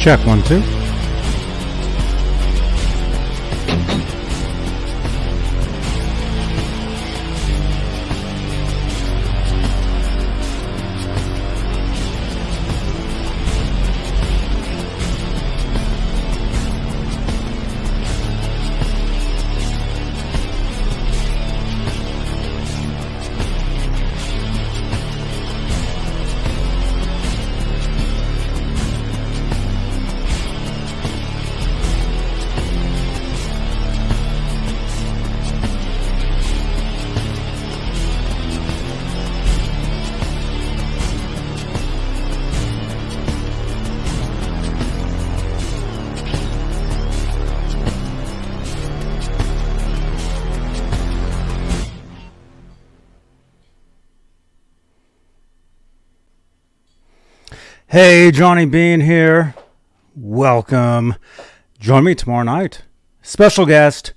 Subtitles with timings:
[0.00, 0.79] Check one, two.
[57.92, 59.56] Hey, Johnny Bean here.
[60.14, 61.16] Welcome.
[61.80, 62.82] Join me tomorrow night.
[63.20, 64.12] Special guest,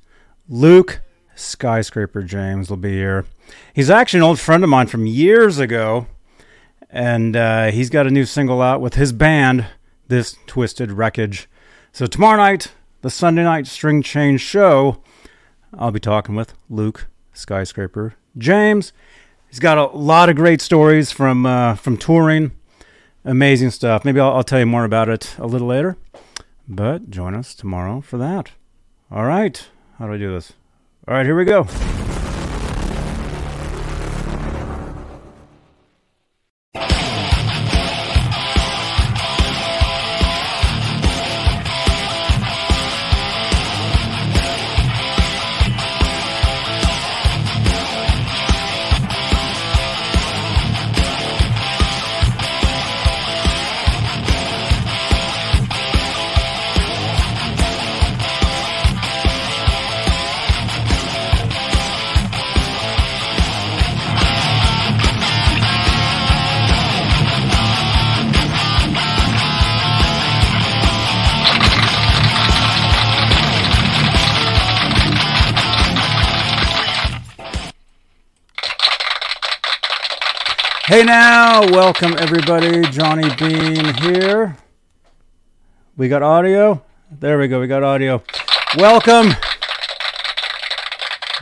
[0.47, 1.01] Luke
[1.33, 3.25] Skyscraper James will be here.
[3.73, 6.05] He's actually an old friend of mine from years ago,
[6.91, 9.65] and uh, he's got a new single out with his band,
[10.07, 11.49] This Twisted Wreckage.
[11.91, 15.01] So, tomorrow night, the Sunday night string change show,
[15.73, 18.93] I'll be talking with Luke Skyscraper James.
[19.49, 22.51] He's got a lot of great stories from uh, from touring
[23.25, 24.05] amazing stuff.
[24.05, 25.97] Maybe I'll, I'll, tell you more about it a little later.
[26.67, 28.51] But join us tomorrow for that.
[29.11, 29.67] All right.
[29.99, 30.53] How do I do this?
[31.07, 31.67] All right, here we go.
[81.73, 82.83] Welcome everybody.
[82.91, 84.55] Johnny Bean here.
[85.97, 86.83] We got audio.
[87.09, 87.59] There we go.
[87.59, 88.21] We got audio.
[88.77, 89.31] Welcome.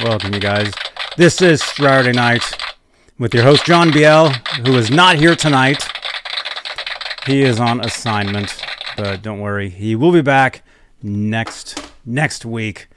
[0.02, 0.72] Welcome, you guys.
[1.18, 2.44] This is Saturday night
[3.20, 4.30] with your host John Biel,
[4.66, 5.86] who is not here tonight.
[7.28, 8.58] He is on assignment,
[8.96, 10.64] but don't worry, he will be back
[11.04, 12.88] next next week.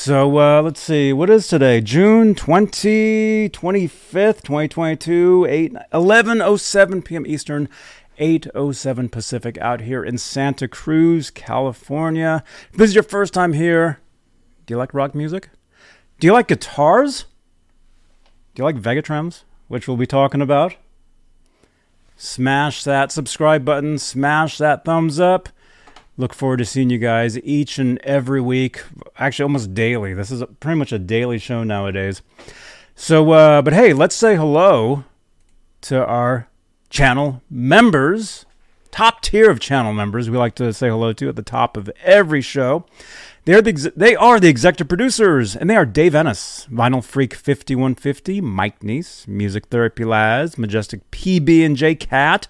[0.00, 1.80] So uh, let's see, what is today?
[1.80, 7.26] June 20, 25th, 2022, 8, 11.07 p.m.
[7.26, 7.68] Eastern,
[8.20, 12.44] 8.07 Pacific out here in Santa Cruz, California.
[12.70, 13.98] If this is your first time here,
[14.66, 15.50] do you like rock music?
[16.20, 17.24] Do you like guitars?
[18.54, 20.76] Do you like Vega-Trems, which we'll be talking about?
[22.16, 25.48] Smash that subscribe button, smash that thumbs up.
[26.18, 28.82] Look forward to seeing you guys each and every week,
[29.16, 30.14] actually almost daily.
[30.14, 32.22] This is pretty much a daily show nowadays.
[32.96, 35.04] So, uh, but hey, let's say hello
[35.82, 36.48] to our
[36.90, 38.46] channel members,
[38.90, 40.28] top tier of channel members.
[40.28, 42.84] We like to say hello to at the top of every show.
[43.44, 48.40] They're the they are the executive producers, and they are Dave Ennis, Vinyl Freak 5150,
[48.40, 52.48] Mike Neese, Music Therapy Laz, Majestic PB and J Cat,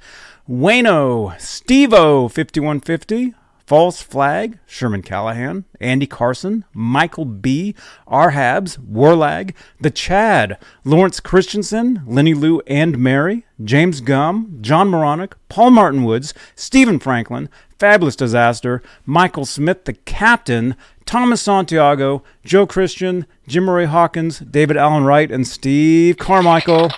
[0.48, 3.34] Wayno, Stevo 5150,
[3.68, 7.74] False Flag, Sherman Callahan, Andy Carson, Michael B.,
[8.06, 15.72] Arhabs, Warlag, The Chad, Lawrence Christensen, Lenny Lou and Mary, James Gum, John Moronic, Paul
[15.72, 20.74] Martin Woods, Stephen Franklin, Fabulous Disaster, Michael Smith, The Captain,
[21.04, 26.88] Thomas Santiago, Joe Christian, Jim Murray Hawkins, David Allen Wright, and Steve Carmichael.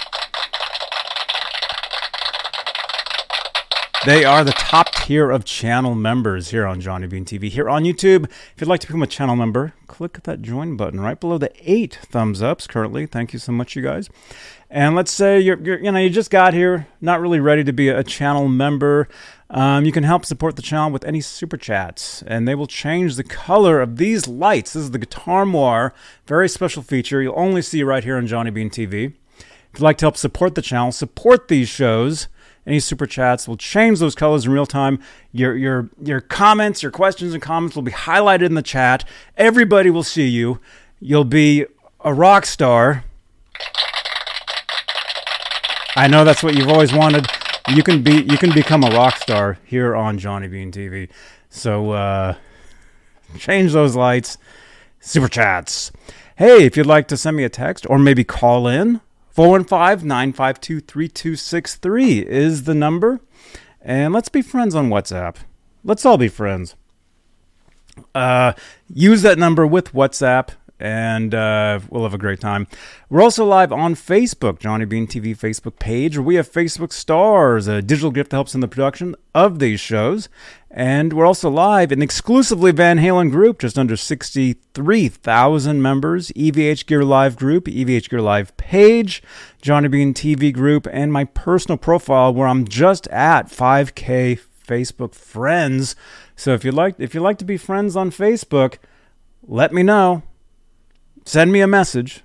[4.07, 7.51] They are the top tier of channel members here on Johnny Bean TV.
[7.51, 11.01] Here on YouTube, if you'd like to become a channel member, click that join button
[11.01, 13.05] right below the eight thumbs ups currently.
[13.05, 14.09] Thank you so much, you guys.
[14.71, 17.75] And let's say you're, you're you know you just got here, not really ready to
[17.75, 19.07] be a channel member.
[19.51, 23.17] Um, you can help support the channel with any super chats, and they will change
[23.17, 24.73] the color of these lights.
[24.73, 25.93] This is the Guitar Moir,
[26.27, 29.13] very special feature you'll only see right here on Johnny Bean TV.
[29.39, 32.29] If you'd like to help support the channel, support these shows
[32.71, 33.49] any super chats.
[33.49, 35.01] We'll change those colors in real time.
[35.33, 39.05] Your your your comments, your questions and comments will be highlighted in the chat.
[39.37, 40.61] Everybody will see you.
[41.01, 41.67] You'll be
[42.05, 43.05] a rock star.
[45.97, 47.27] I know that's what you've always wanted.
[47.69, 51.09] you can be you can become a rock star here on Johnny Bean TV.
[51.49, 52.37] So uh,
[53.37, 54.39] change those lights.
[55.01, 55.91] Super chats.
[56.37, 60.81] Hey, if you'd like to send me a text or maybe call in, 415 952
[60.81, 63.21] 3263 is the number.
[63.81, 65.37] And let's be friends on WhatsApp.
[65.85, 66.75] Let's all be friends.
[68.15, 68.53] Uh,
[68.93, 70.51] use that number with WhatsApp
[70.81, 72.67] and uh, we'll have a great time.
[73.11, 77.83] We're also live on Facebook, Johnny Bean TV Facebook page, we have Facebook Stars, a
[77.83, 80.29] digital gift that helps in the production of these shows.
[80.71, 87.05] And we're also live in exclusively Van Halen group, just under 63,000 members, EVH Gear
[87.05, 89.21] Live group, EVH Gear Live page,
[89.61, 95.97] Johnny Bean TV group, and my personal profile where I'm just at 5K Facebook friends.
[96.37, 98.79] So if you like if you like to be friends on Facebook,
[99.43, 100.23] let me know
[101.25, 102.23] send me a message.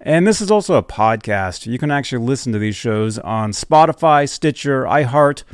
[0.00, 1.66] And this is also a podcast.
[1.66, 5.44] You can actually listen to these shows on Spotify, Stitcher, iHeart,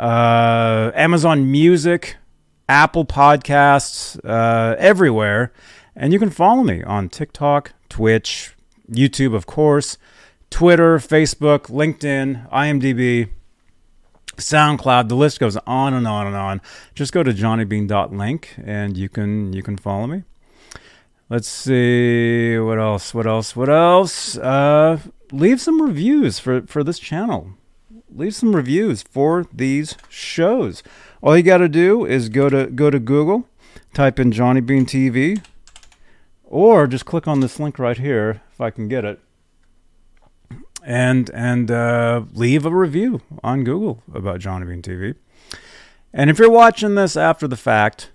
[0.00, 2.16] uh, Amazon Music,
[2.68, 5.52] Apple Podcasts, uh, everywhere.
[5.94, 8.54] And you can follow me on TikTok, Twitch,
[8.90, 9.98] YouTube, of course,
[10.48, 13.28] Twitter, Facebook, LinkedIn, IMDb,
[14.36, 15.08] SoundCloud.
[15.08, 16.62] The list goes on and on and on.
[16.94, 20.22] Just go to johnnybean.link and you can you can follow me.
[21.28, 23.12] Let's see what else.
[23.12, 23.54] What else?
[23.54, 24.38] What else?
[24.38, 24.98] Uh,
[25.30, 27.52] leave some reviews for for this channel.
[28.14, 30.82] Leave some reviews for these shows.
[31.22, 33.46] All you got to do is go to go to Google,
[33.94, 35.42] type in Johnny Bean TV,
[36.44, 39.20] or just click on this link right here if I can get it,
[40.84, 45.14] and and uh, leave a review on Google about Johnny Bean TV.
[46.12, 48.10] And if you're watching this after the fact,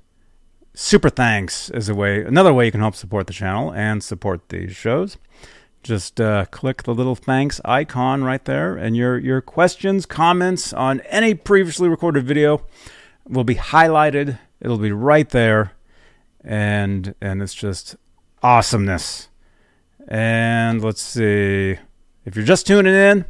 [0.73, 4.49] super thanks is a way another way you can help support the channel and support
[4.49, 5.17] these shows
[5.85, 10.99] just uh, click the little thanks icon right there and your your questions comments on
[11.01, 12.65] any previously recorded video
[13.27, 15.73] will be highlighted it'll be right there
[16.43, 17.95] and and it's just
[18.41, 19.29] awesomeness
[20.07, 21.77] and let's see
[22.25, 23.23] if you're just tuning in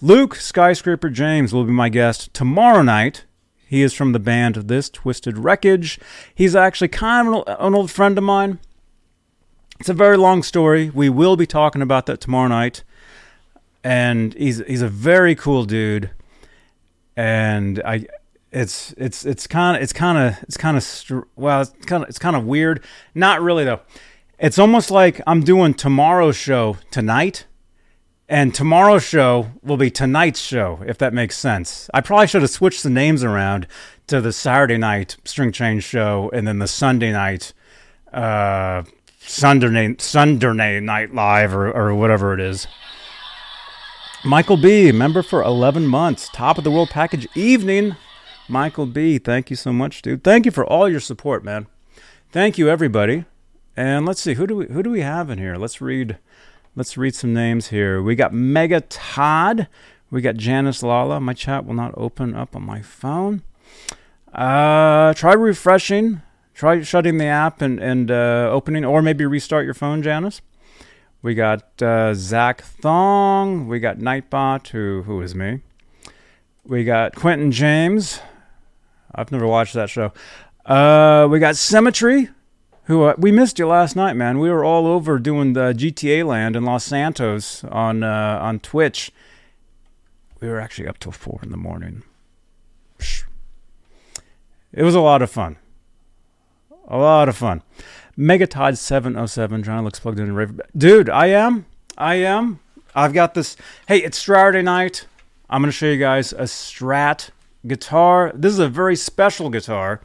[0.00, 3.24] luke skyscraper james will be my guest tomorrow night
[3.66, 5.98] he is from the band This Twisted Wreckage.
[6.32, 8.60] He's actually kind of an old friend of mine.
[9.80, 10.90] It's a very long story.
[10.90, 12.84] We will be talking about that tomorrow night.
[13.82, 16.10] And he's he's a very cool dude.
[17.16, 18.06] And I
[18.50, 22.08] it's it's it's kind of it's kind of it's kind of well it's kind of
[22.08, 22.82] it's kind of weird.
[23.14, 23.80] Not really though.
[24.38, 27.46] It's almost like I'm doing tomorrow's show tonight
[28.28, 31.90] and tomorrow's show will be tonight's show, if that makes sense.
[31.92, 33.66] I probably should have switched the names around
[34.06, 37.52] to the Saturday night string change show and then the Sunday night,
[38.12, 38.82] uh,
[39.26, 42.66] Sunday, Sunday night live or, or whatever it is.
[44.24, 47.96] Michael B, member for 11 months, top of the world package evening.
[48.48, 50.24] Michael B, thank you so much, dude.
[50.24, 51.66] Thank you for all your support, man.
[52.32, 53.24] Thank you, everybody.
[53.76, 55.56] And let's see who do we who do we have in here?
[55.56, 56.18] Let's read
[56.76, 58.02] Let's read some names here.
[58.02, 59.68] We got Mega Todd.
[60.10, 61.20] We got Janice Lala.
[61.20, 63.42] My chat will not open up on my phone.
[64.32, 66.22] Uh, try refreshing.
[66.54, 70.40] Try shutting the app and, and uh, opening, or maybe restart your phone, Janice.
[71.20, 73.66] We got uh, Zach Thong.
[73.66, 75.60] We got Nightbot, who who is me.
[76.64, 78.20] We got Quentin James.
[79.14, 80.12] I've never watched that show.
[80.64, 82.30] Uh, we got Symmetry
[82.84, 84.38] who uh, we missed you last night, man.
[84.38, 89.10] We were all over doing the GTA Land in Los Santos on uh, on Twitch.
[90.40, 92.02] We were actually up till four in the morning.
[94.72, 95.56] It was a lot of fun.
[96.88, 97.62] A lot of fun.
[98.18, 99.62] Megatod seven oh seven.
[99.62, 100.60] John looks plugged in.
[100.76, 101.66] Dude, I am.
[101.96, 102.60] I am.
[102.94, 103.56] I've got this.
[103.88, 105.06] Hey, it's Saturday night.
[105.48, 107.30] I'm gonna show you guys a Strat
[107.66, 108.32] guitar.
[108.34, 110.00] This is a very special guitar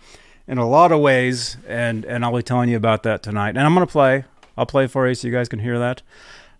[0.47, 3.49] in a lot of ways, and and I'll be telling you about that tonight.
[3.49, 4.25] And I'm gonna play.
[4.57, 6.01] I'll play for you so you guys can hear that.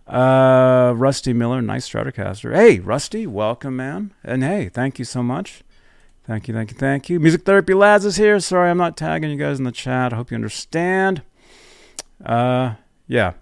[0.07, 2.55] Uh, Rusty Miller, nice Stratocaster.
[2.55, 4.13] Hey, Rusty, welcome, man.
[4.23, 5.63] And hey, thank you so much.
[6.29, 7.19] Thank you, thank you, thank you.
[7.19, 8.39] Music Therapy Laz is here.
[8.39, 10.13] Sorry, I'm not tagging you guys in the chat.
[10.13, 11.23] I hope you understand.
[12.23, 12.75] Uh,
[13.07, 13.33] yeah.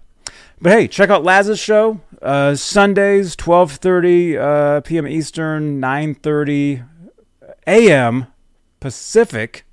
[0.58, 2.00] But hey, check out Laz's show.
[2.22, 5.06] Uh, Sundays, 12:30 uh, p.m.
[5.06, 6.88] Eastern, 9:30
[7.66, 8.28] a.m.
[8.80, 9.66] Pacific.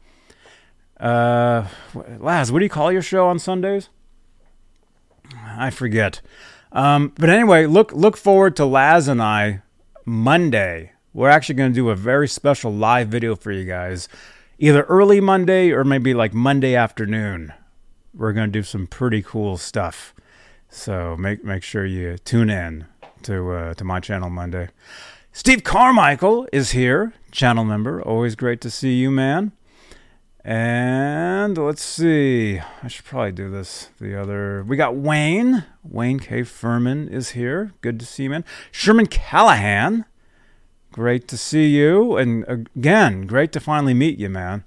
[1.00, 1.70] Uh,
[2.20, 3.88] Laz, what do you call your show on Sundays?
[5.42, 6.20] I forget.
[6.74, 9.62] Um, but anyway, look look forward to Laz and I
[10.04, 10.92] Monday.
[11.16, 14.10] We're actually going to do a very special live video for you guys,
[14.60, 17.54] either early Monday or maybe like Monday afternoon.
[18.14, 20.14] We're going to do some pretty cool stuff.
[20.68, 22.88] So make make sure you tune in
[23.24, 24.68] to uh, to my channel Monday.
[25.32, 28.02] Steve Carmichael is here, channel member.
[28.02, 29.54] Always great to see you, man.
[30.44, 32.60] And let's see.
[32.84, 34.66] I should probably do this the other.
[34.68, 35.64] We got Wayne.
[35.82, 36.44] Wayne K.
[36.44, 37.72] Furman is here.
[37.80, 38.44] Good to see you, man.
[38.70, 40.04] Sherman Callahan.
[40.96, 42.16] Great to see you.
[42.16, 44.64] And again, great to finally meet you, man.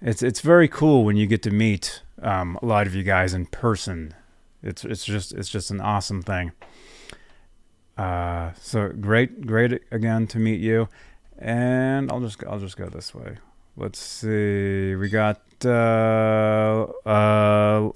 [0.00, 3.34] It's it's very cool when you get to meet um, a lot of you guys
[3.34, 4.14] in person.
[4.62, 6.52] It's it's just it's just an awesome thing.
[7.98, 10.88] Uh, so great, great again to meet you.
[11.36, 13.36] And I'll just I'll just go this way.
[13.76, 14.94] Let's see.
[14.94, 17.90] We got uh, uh,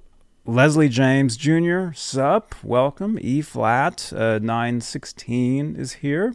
[0.44, 1.92] Leslie James Jr.
[1.94, 3.18] Sup, welcome.
[3.22, 6.34] E flat uh, 916 is here.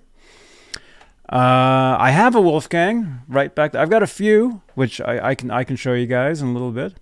[1.32, 3.74] Uh, I have a Wolfgang right back.
[3.74, 3.82] There.
[3.82, 6.54] I've got a few, which I, I, can I can show you guys in a
[6.54, 6.96] little bit.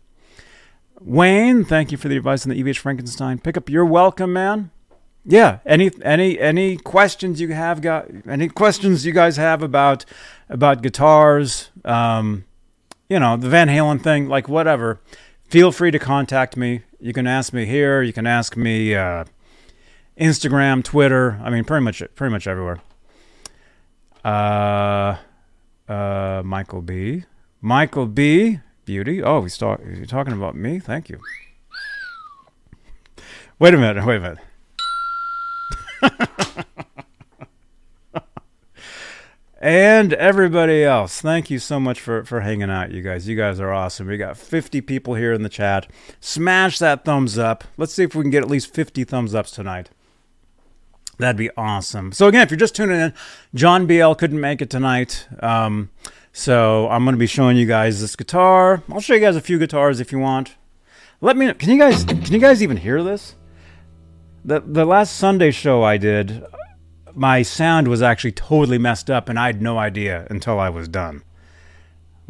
[1.00, 3.40] Wayne, thank you for the advice on the EVH Frankenstein.
[3.40, 3.70] Pick up.
[3.70, 4.72] You're welcome, man.
[5.24, 5.60] Yeah.
[5.66, 8.08] Any any any questions you have got?
[8.28, 10.04] Any questions you guys have about
[10.50, 12.46] about guitars, um,
[13.10, 15.00] you know, the Van Halen thing, like whatever,
[15.48, 16.82] feel free to contact me.
[17.00, 18.02] You can ask me here.
[18.02, 19.26] You can ask me uh,
[20.20, 21.40] Instagram, Twitter.
[21.44, 22.82] I mean, pretty much pretty much everywhere.
[24.28, 25.18] Uh,
[25.88, 27.24] uh, Michael B.
[27.62, 28.60] Michael B.
[28.84, 29.24] Beauty.
[29.24, 30.80] Oh, he's, talk- he's talking about me.
[30.80, 31.20] Thank you.
[33.58, 34.06] Wait a minute.
[34.06, 34.40] Wait a minute.
[39.62, 41.22] and everybody else.
[41.22, 43.30] Thank you so much for, for hanging out, you guys.
[43.30, 44.08] You guys are awesome.
[44.08, 45.88] We got 50 people here in the chat.
[46.20, 47.64] Smash that thumbs up.
[47.78, 49.90] Let's see if we can get at least 50 thumbs ups tonight.
[51.18, 52.12] That'd be awesome.
[52.12, 53.14] So, again, if you're just tuning in,
[53.56, 55.28] John BL couldn't make it tonight.
[55.40, 55.90] Um,
[56.32, 58.84] so, I'm going to be showing you guys this guitar.
[58.92, 60.56] I'll show you guys a few guitars if you want.
[61.20, 61.54] Let me know.
[61.56, 63.36] Can you guys, can you guys even hear this?
[64.46, 66.46] The, the last Sunday show I did,
[67.16, 70.88] my sound was actually totally messed up, and I had no idea until I was
[70.88, 71.24] done.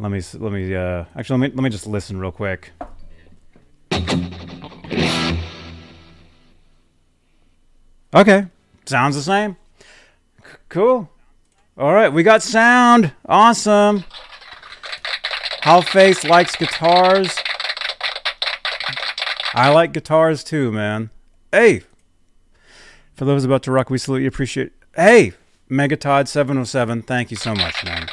[0.00, 2.70] Let me let me uh, actually let me let me just listen real quick.
[8.14, 8.46] Okay,
[8.88, 9.56] sounds the same.
[10.42, 11.10] C- cool.
[11.76, 13.12] All right, we got sound.
[13.26, 14.04] Awesome.
[15.60, 17.36] How Face likes guitars.
[19.54, 21.10] I like guitars too, man.
[21.52, 21.82] Hey,
[23.14, 24.28] for those about to rock, we salute you.
[24.28, 25.32] Appreciate Hey,
[25.70, 28.06] Megatod707, thank you so much, man.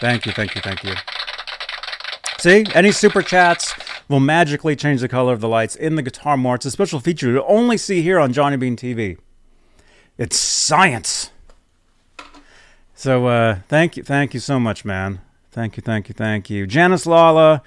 [0.00, 0.94] Thank you, thank you, thank you.
[2.38, 3.74] See, any super chats
[4.08, 6.56] will magically change the color of the lights in the guitar more.
[6.56, 9.18] It's a special feature you only see here on Johnny Bean TV.
[10.18, 11.30] It's science.
[12.94, 15.20] So uh, thank you, thank you so much, man.
[15.52, 16.66] Thank you, thank you, thank you.
[16.66, 17.62] Janice Lala,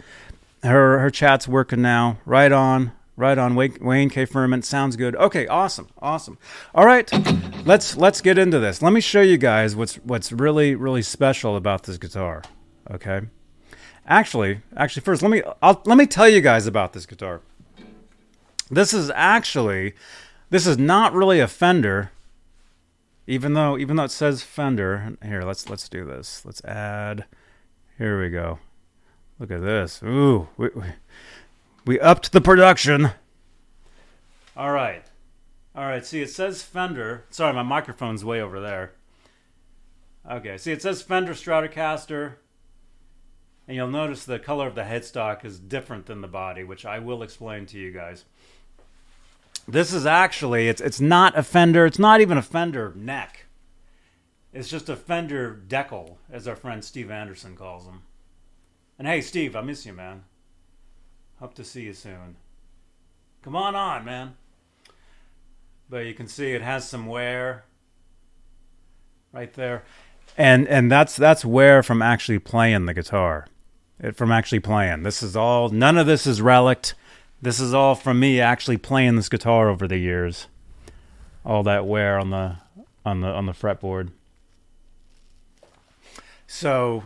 [0.64, 2.18] her her chat's working now.
[2.26, 2.92] Right on.
[3.16, 4.24] Right on, Wayne K.
[4.24, 4.62] Furman.
[4.62, 5.14] Sounds good.
[5.18, 6.38] Okay, awesome, awesome.
[6.74, 7.12] All right,
[7.66, 8.82] let's let's get into this.
[8.82, 12.44] Let me show you guys what's what's really really special about this guitar.
[12.90, 13.24] Okay,
[14.08, 17.42] actually, actually, first let me I'll, let me tell you guys about this guitar.
[18.72, 19.96] This is actually
[20.50, 22.12] this is not really a Fender,
[23.30, 25.16] even though even though it says Fender.
[25.24, 26.44] Here, let's let's do this.
[26.44, 27.26] Let's add.
[28.00, 28.58] Here we go.
[29.38, 30.02] Look at this.
[30.04, 30.50] Ooh.
[30.58, 30.84] We, we,
[31.86, 33.12] we upped the production.
[34.58, 35.06] All right.
[35.76, 36.06] All right.
[36.06, 37.26] See, it says Fender.
[37.30, 38.94] Sorry, my microphone's way over there.
[40.30, 40.58] Okay.
[40.58, 42.36] See, it says Fender Stratocaster.
[43.68, 46.98] And you'll notice the color of the headstock is different than the body, which I
[46.98, 48.26] will explain to you guys.
[49.72, 53.46] This is actually it's it's not a Fender, it's not even a Fender neck.
[54.52, 58.02] It's just a Fender decal, as our friend Steve Anderson calls them.
[58.98, 60.24] And hey Steve, I miss you, man.
[61.40, 62.36] Hope to see you soon.
[63.42, 64.36] Come on on, man.
[65.90, 67.66] But you can see it has some wear
[69.32, 69.84] right there.
[70.38, 73.48] And and that's that's wear from actually playing the guitar.
[74.00, 75.04] It, from actually playing.
[75.04, 76.94] This is all none of this is relic.
[77.42, 80.48] This is all from me actually playing this guitar over the years.
[81.46, 82.58] All that wear on the
[83.06, 84.12] on the on the fretboard.
[86.48, 87.04] So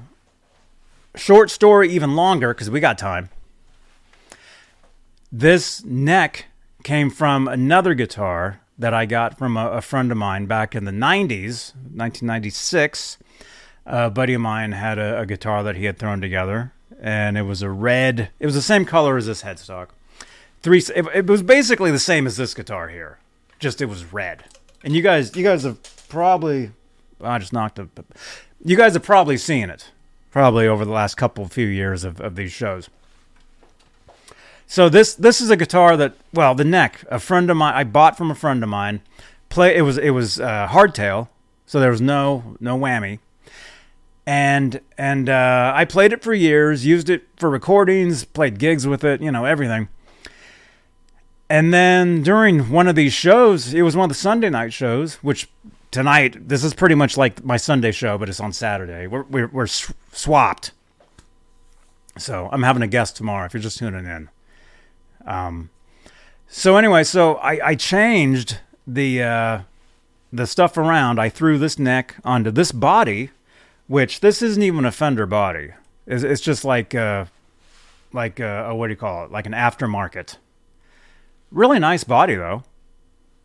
[1.16, 3.30] short story even longer because we got time.
[5.32, 6.46] This neck
[6.84, 10.86] came from another guitar that I got from a, a friend of mine back in
[10.86, 13.18] the 90s, 1996.
[13.86, 16.72] A buddy of mine had a, a, guitar that he had thrown together,
[17.02, 18.30] and it was a red.
[18.40, 19.90] It was the same color as this headstock.
[20.64, 20.80] Three.
[20.80, 23.20] It, it was basically the same as this guitar here,
[23.60, 24.46] just it was red.
[24.84, 25.78] And you guys, you guys have
[26.10, 26.72] probably.
[27.22, 27.90] I just knocked it.
[28.66, 29.92] You guys have probably seen it,
[30.32, 32.90] probably over the last couple few years of, of these shows.
[34.66, 37.84] So this this is a guitar that well the neck a friend of mine I
[37.84, 39.02] bought from a friend of mine
[39.50, 41.28] play it was it was uh, hardtail
[41.66, 43.20] so there was no no whammy.
[44.26, 49.04] And and uh, I played it for years, used it for recordings, played gigs with
[49.04, 49.90] it, you know, everything.
[51.54, 55.18] And then during one of these shows, it was one of the Sunday night shows,
[55.18, 55.48] which
[55.92, 59.06] tonight this is pretty much like my Sunday show, but it's on Saturday.
[59.06, 60.72] We're we're, we're swapped.
[62.18, 63.46] So I'm having a guest tomorrow.
[63.46, 64.30] If you're just tuning in.
[65.28, 65.70] Um.
[66.48, 68.58] So anyway, so I I changed
[68.88, 69.62] the uh,
[70.32, 71.20] the stuff around.
[71.20, 73.30] I threw this neck onto this body,
[73.86, 75.70] which this isn't even a Fender body.
[76.08, 77.26] It's, it's just like uh,
[78.12, 79.32] like a, a, what do you call it?
[79.32, 80.38] Like an aftermarket.
[81.54, 82.64] Really nice body though.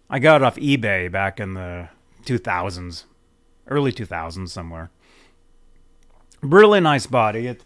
[0.09, 1.91] I got it off eBay back in the
[2.25, 3.05] 2000s,
[3.67, 4.91] early 2000s somewhere.
[6.41, 7.49] Really nice body.
[7.49, 7.63] It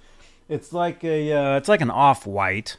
[0.49, 2.77] it's like a uh, it's like an off white.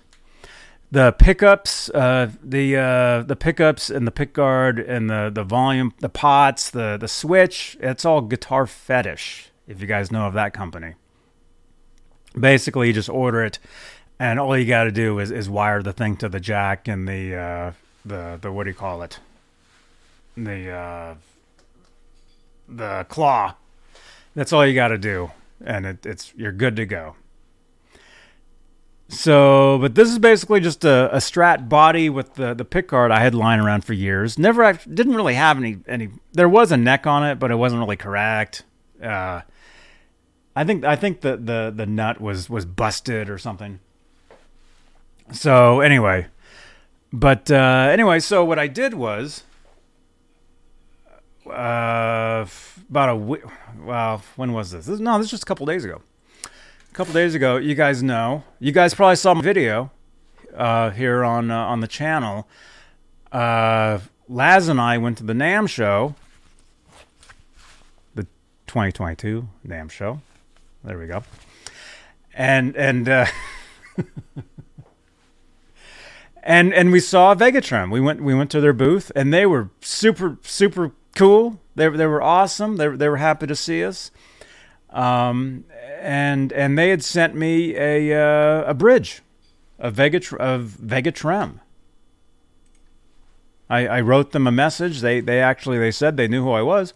[0.92, 6.10] The pickups, uh, the uh, the pickups and the pickguard and the the volume, the
[6.10, 7.78] pots, the the switch.
[7.80, 9.52] It's all guitar fetish.
[9.68, 10.96] If you guys know of that company.
[12.38, 13.58] Basically, you just order it,
[14.20, 17.08] and all you got to do is, is wire the thing to the jack and
[17.08, 17.72] the uh,
[18.06, 19.20] the the what do you call it?
[20.38, 21.16] The uh,
[22.68, 23.56] the claw.
[24.36, 25.32] That's all you got to do,
[25.64, 27.16] and it, it's you're good to go.
[29.10, 33.12] So, but this is basically just a, a Strat body with the the pick guard
[33.12, 34.40] I had lying around for years.
[34.40, 36.10] Never, I didn't really have any any.
[36.32, 38.64] There was a neck on it, but it wasn't really correct.
[39.02, 39.42] Uh,
[40.56, 43.80] I think I think the the the nut was was busted or something.
[45.32, 46.28] So anyway,
[47.12, 49.44] but uh, anyway, so what I did was
[51.48, 52.46] uh,
[52.90, 53.42] about a week.
[53.80, 54.86] Well, when was this?
[54.86, 55.00] this?
[55.00, 56.02] No, this was just a couple days ago.
[56.46, 58.44] A couple days ago, you guys know.
[58.60, 59.92] You guys probably saw my video
[60.56, 62.48] uh, here on uh, on the channel.
[63.32, 66.16] Uh, Laz and I went to the NAMM show,
[68.16, 68.24] the
[68.68, 70.22] 2022 NAMM show.
[70.84, 71.24] There we go.
[72.34, 73.26] And and uh,
[76.44, 77.90] and and we saw Vega-Trem.
[77.90, 81.60] We went we went to their booth, and they were super super cool.
[81.76, 82.78] They they were awesome.
[82.78, 84.12] They they were happy to see us.
[84.90, 85.66] Um,
[86.00, 89.22] and and they had sent me a uh, a bridge,
[89.80, 91.62] a Vega of Vega-Trem.
[93.70, 95.02] I, I wrote them a message.
[95.02, 96.94] They they actually they said they knew who I was,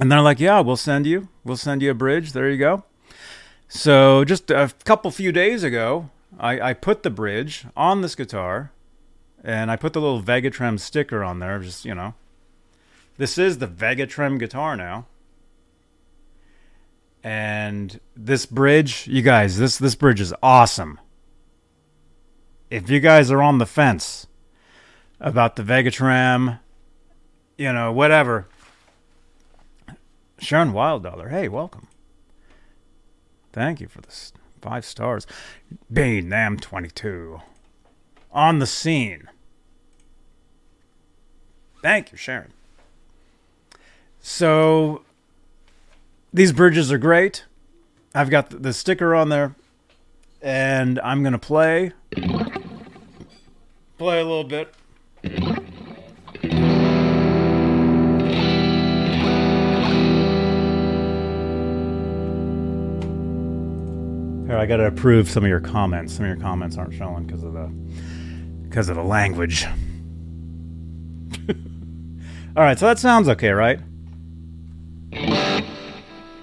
[0.00, 1.28] and they're like, "Yeah, we'll send you.
[1.44, 2.32] We'll send you a bridge.
[2.32, 2.84] There you go."
[3.68, 8.72] So just a couple few days ago, I, I put the bridge on this guitar,
[9.44, 11.58] and I put the little Vega-Trem sticker on there.
[11.58, 12.14] Just you know,
[13.16, 15.06] this is the Vega-Trem guitar now.
[17.24, 20.98] And this bridge, you guys, this this bridge is awesome.
[22.70, 24.26] If you guys are on the fence
[25.20, 26.58] about the Vega-Trem,
[27.58, 28.48] you know, whatever.
[30.38, 31.86] Sharon Wilddollar, hey, welcome.
[33.52, 35.26] Thank you for this five stars.
[35.92, 37.42] Bane NAMM 22.
[38.32, 39.28] On the scene.
[41.82, 42.52] Thank you, Sharon.
[44.20, 45.02] So
[46.32, 47.44] these bridges are great.
[48.14, 49.54] I've got the sticker on there,
[50.40, 51.92] and I'm gonna play
[53.98, 54.72] play a little bit.
[64.58, 66.14] I gotta approve some of your comments.
[66.14, 67.72] Some of your comments aren't showing because of the
[68.62, 69.66] because of the language.
[72.56, 73.80] All right, so that sounds okay, right?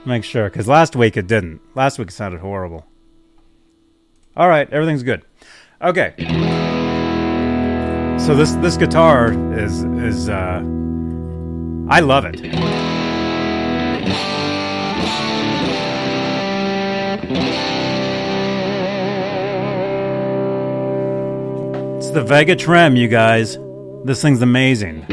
[0.06, 1.62] Make sure, because last week it didn't.
[1.76, 2.86] Last week it sounded horrible.
[4.36, 5.24] All right, everything's good.
[5.82, 6.14] Okay.
[8.20, 10.62] So this this guitar is is uh,
[11.90, 12.40] I love it.
[22.10, 23.60] It's the Vega-Trem, you guys.
[24.04, 25.06] This thing's amazing.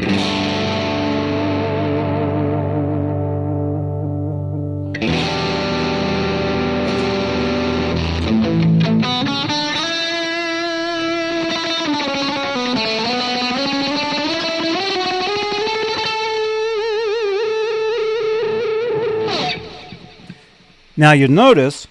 [20.97, 21.85] Now you notice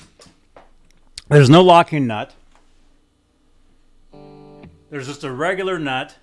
[1.29, 2.35] there's no locking nut.
[4.97, 6.17] There's just a regular nut.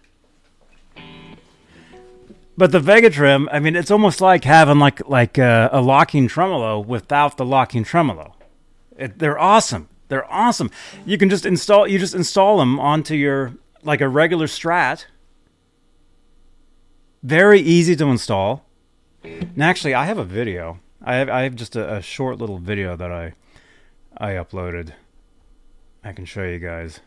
[2.57, 6.79] But the Vega-Trem, I mean, it's almost like having like like a, a locking tremolo
[6.79, 8.35] without the locking tremolo.
[8.97, 9.89] It, they're awesome.
[10.07, 10.71] They're awesome.
[11.05, 15.05] You can just install you just install them onto your like a regular Strat.
[17.21, 18.65] Very easy to install.
[19.23, 20.79] And actually, I have a video.
[20.99, 23.33] I have I have just a, a short little video that I
[24.17, 24.93] I uploaded.
[26.03, 27.01] I can show you guys.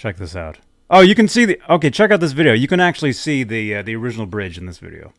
[0.00, 0.60] Check this out.
[0.88, 1.60] Oh, you can see the.
[1.68, 2.54] Okay, check out this video.
[2.54, 5.12] You can actually see the uh, the original bridge in this video.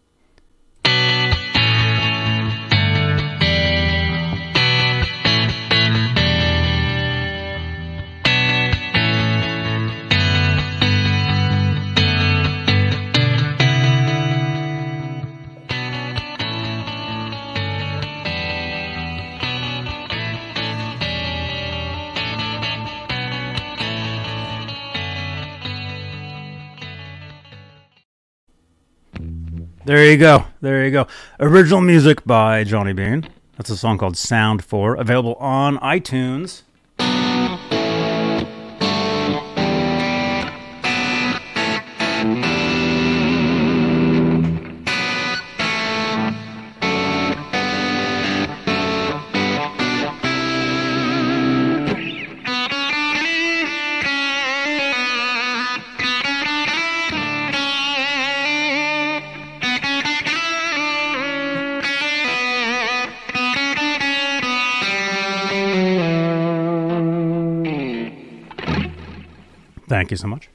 [29.83, 30.45] There you go.
[30.61, 31.07] There you go.
[31.39, 33.27] Original music by Johnny Bean.
[33.57, 36.61] That's a song called Sound 4, available on iTunes.
[70.11, 70.49] Thank you so much.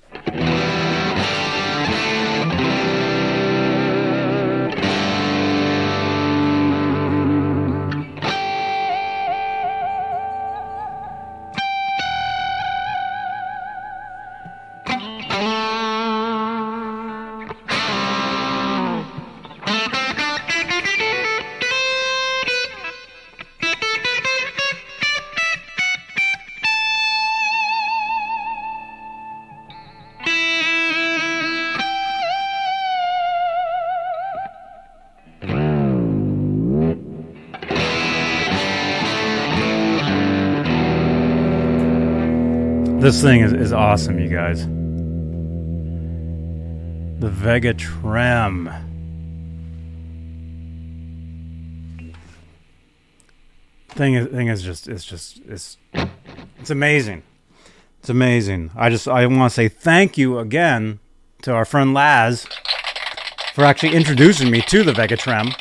[43.07, 44.67] This thing is, is awesome, you guys.
[47.21, 48.69] The Vega-Trem.
[53.91, 55.77] Thing is, thing is just, it's just, it's,
[56.59, 57.23] it's amazing.
[58.01, 58.73] It's amazing.
[58.75, 60.99] I just, I want to say thank you again
[61.43, 62.49] to our friend Laz
[63.55, 65.53] for actually introducing me to the Vega-Trem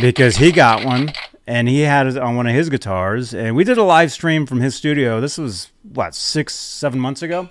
[0.00, 1.12] because he got one
[1.46, 4.46] and he had it on one of his guitars and we did a live stream
[4.46, 5.20] from his studio.
[5.20, 7.50] This was what six seven months ago?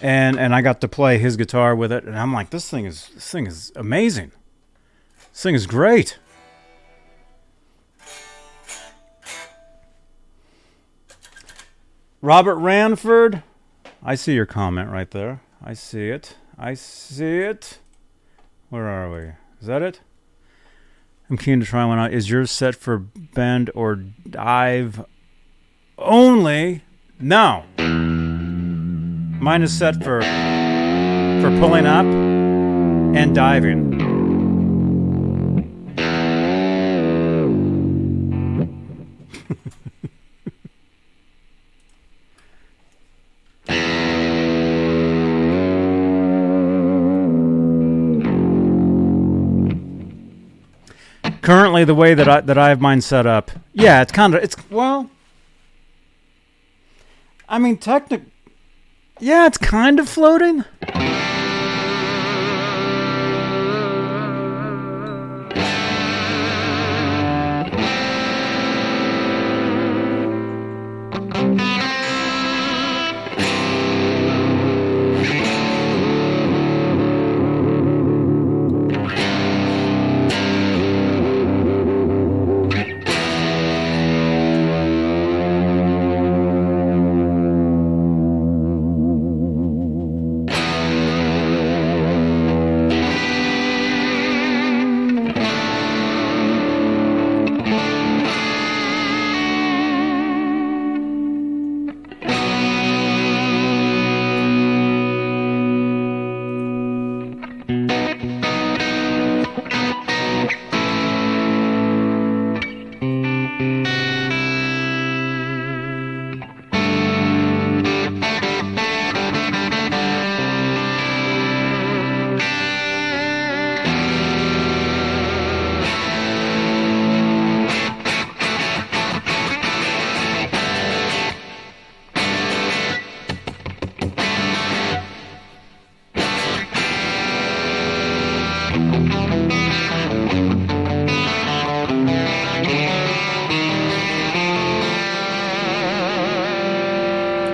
[0.00, 2.86] And and i got to play his guitar with it and i'm like this thing
[2.86, 4.32] is this thing is amazing.
[5.32, 6.18] This thing is great.
[12.20, 13.42] Robert ranford
[14.02, 15.40] i see your comment right there.
[15.64, 16.36] I see it.
[16.58, 17.78] I see it.
[18.68, 19.32] Where are we?
[19.60, 20.00] Is that it
[21.32, 22.12] I'm keen to try one out.
[22.12, 23.96] Is yours set for bend or
[24.28, 25.02] dive
[25.96, 26.82] only?
[27.18, 27.64] No.
[27.78, 34.11] Mine is set for for pulling up and diving.
[51.42, 54.42] Currently the way that I that I have mine set up, yeah, it's kind of
[54.42, 55.10] it's well.
[57.48, 58.22] I mean, technic.
[59.20, 60.64] Yeah, it's kind of floating.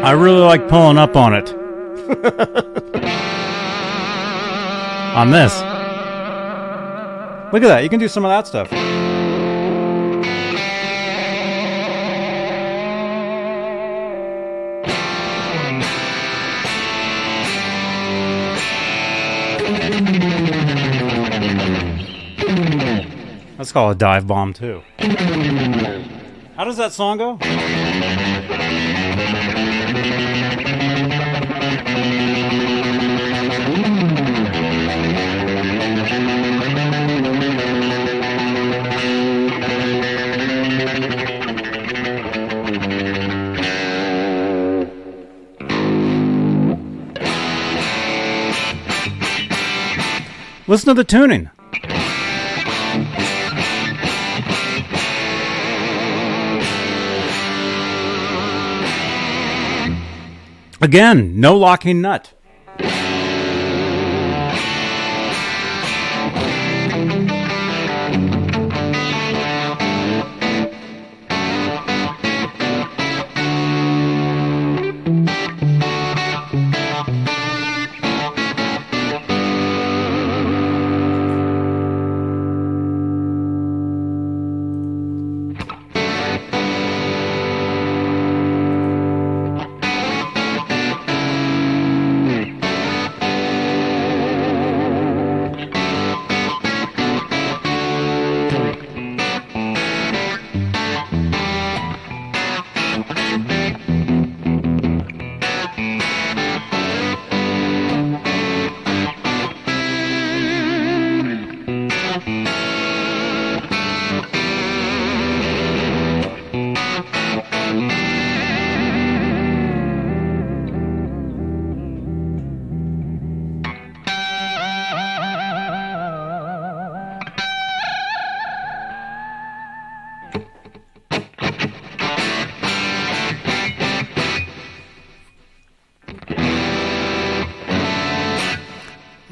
[0.08, 1.52] I really like pulling up on it.
[5.14, 5.52] on this.
[7.52, 7.82] Look at that.
[7.82, 8.72] You can do some of that stuff.
[23.58, 24.80] Let's call it a dive bomb too.
[26.56, 27.87] How does that song go?
[50.68, 51.48] Listen to the tuning.
[60.82, 62.34] Again, no locking nut.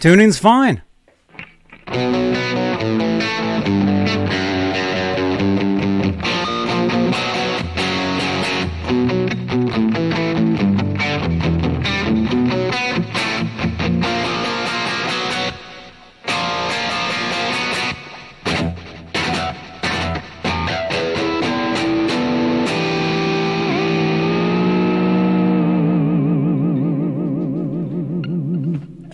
[0.01, 0.83] Tuning's fine.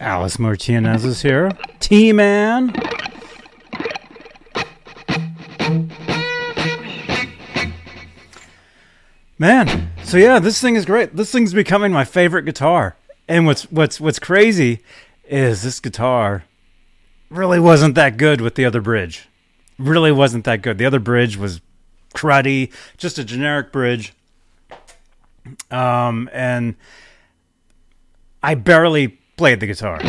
[0.03, 1.53] Alice Martinez is here.
[1.79, 2.75] T Man.
[9.39, 11.15] Man, so yeah, this thing is great.
[11.15, 12.97] This thing's becoming my favorite guitar.
[13.29, 14.81] And what's what's what's crazy
[15.25, 16.45] is this guitar
[17.31, 19.29] really wasn't that good with the other bridge.
[19.79, 20.79] Really wasn't that good.
[20.79, 21.61] The other bridge was
[22.13, 24.15] cruddy, just a generic bridge.
[25.71, 26.75] Um, and
[28.43, 30.01] I barely played the guitar.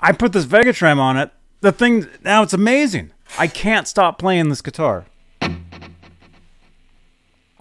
[0.00, 1.30] I put this Vega-Trem on it.
[1.60, 3.12] The thing now it's amazing.
[3.38, 5.06] I can't stop playing this guitar.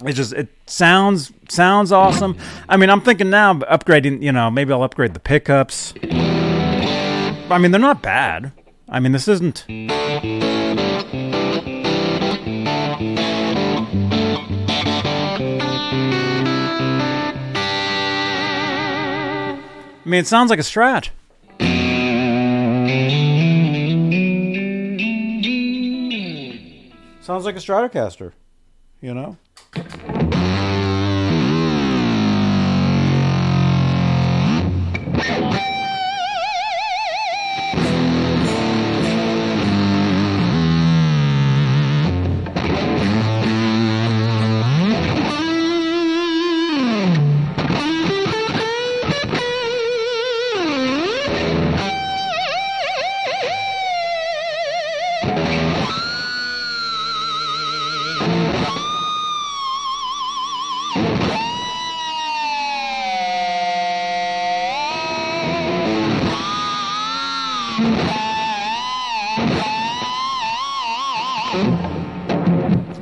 [0.04, 2.38] It just it sounds sounds awesome.
[2.68, 4.22] I mean, I'm thinking now upgrading.
[4.22, 5.94] You know, maybe I'll upgrade the pickups.
[6.04, 8.52] I mean, they're not bad.
[8.90, 9.66] I mean, this isn't.
[20.06, 21.10] I mean, it sounds like a Strat.
[27.22, 28.34] Sounds like a Stratocaster,
[29.02, 29.38] you know?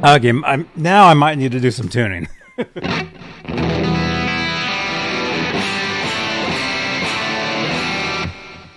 [0.03, 2.27] Okay, I'm, now I might need to do some tuning.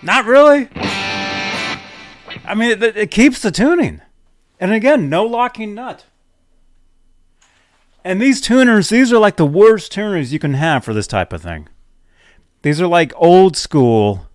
[0.04, 0.68] Not really.
[2.44, 4.02] I mean, it, it keeps the tuning.
[4.60, 6.04] And again, no locking nut.
[8.04, 11.32] And these tuners, these are like the worst tuners you can have for this type
[11.32, 11.68] of thing.
[12.62, 14.28] These are like old school,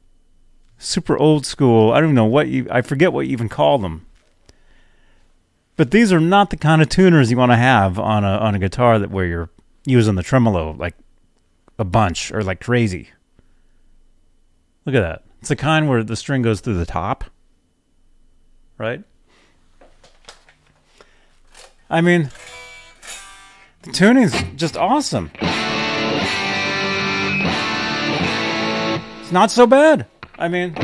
[0.77, 1.93] super old school.
[1.93, 4.07] I don't even know what you, I forget what you even call them.
[5.81, 8.53] But these are not the kind of tuners you want to have on a on
[8.53, 9.49] a guitar that where you're
[9.83, 10.93] using the tremolo like
[11.79, 13.09] a bunch or like crazy.
[14.85, 15.23] Look at that.
[15.39, 17.23] It's the kind where the string goes through the top.
[18.77, 19.03] Right?
[21.89, 22.29] I mean,
[23.81, 25.31] the tuning's just awesome.
[29.23, 30.05] It's not so bad.
[30.37, 30.75] I mean,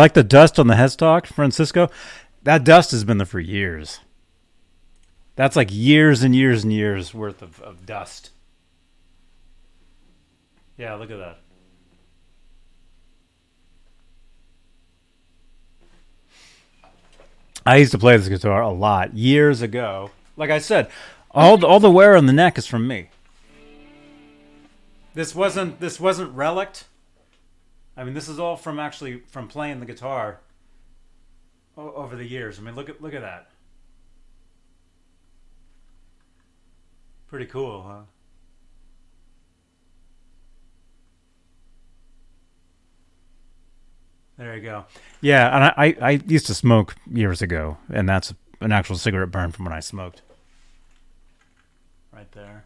[0.00, 1.90] like the dust on the headstock, Francisco?
[2.42, 4.00] That dust has been there for years.
[5.36, 8.30] That's like years and years and years worth of, of dust.
[10.76, 11.38] Yeah, look at that.
[17.66, 20.10] I used to play this guitar a lot years ago.
[20.36, 20.90] Like I said,
[21.30, 23.10] all the, all the wear on the neck is from me.
[25.12, 26.84] This wasn't this wasn't relict.
[28.00, 30.40] I mean, this is all from actually from playing the guitar
[31.76, 32.58] over the years.
[32.58, 33.50] I mean, look at look at that.
[37.28, 38.00] Pretty cool, huh?
[44.38, 44.86] There you go.
[45.20, 48.32] Yeah, and I, I, I used to smoke years ago, and that's
[48.62, 50.22] an actual cigarette burn from when I smoked.
[52.10, 52.64] Right there.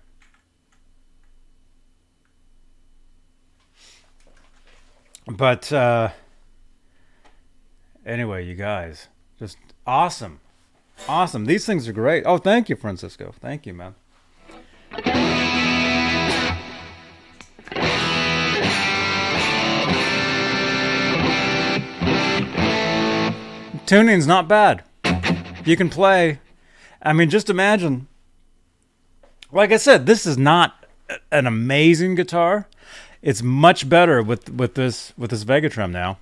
[5.27, 6.11] But uh,
[8.05, 9.09] anyway, you guys,
[9.39, 9.57] just
[9.87, 10.41] awesome,
[11.09, 11.47] awesome.
[11.47, 12.25] These things are great.
[12.27, 13.35] Oh, thank you, Francisco.
[13.41, 13.95] Thank you, man.
[23.87, 24.83] Tuning's not bad.
[25.65, 26.41] You can play.
[27.03, 28.09] I mean, just imagine.
[29.53, 30.87] Like I said, this is not
[31.31, 32.67] an amazing guitar.
[33.25, 36.19] It's much better with with this with this Vega-Trem now.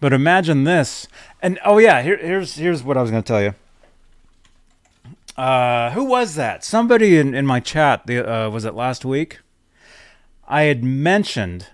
[0.00, 1.06] But imagine this.
[1.42, 3.54] And oh yeah, here, here's here's what I was going to tell you.
[5.36, 6.64] Uh, who was that?
[6.64, 8.06] Somebody in, in my chat.
[8.06, 9.40] The uh, was it last week?
[10.48, 11.66] I had mentioned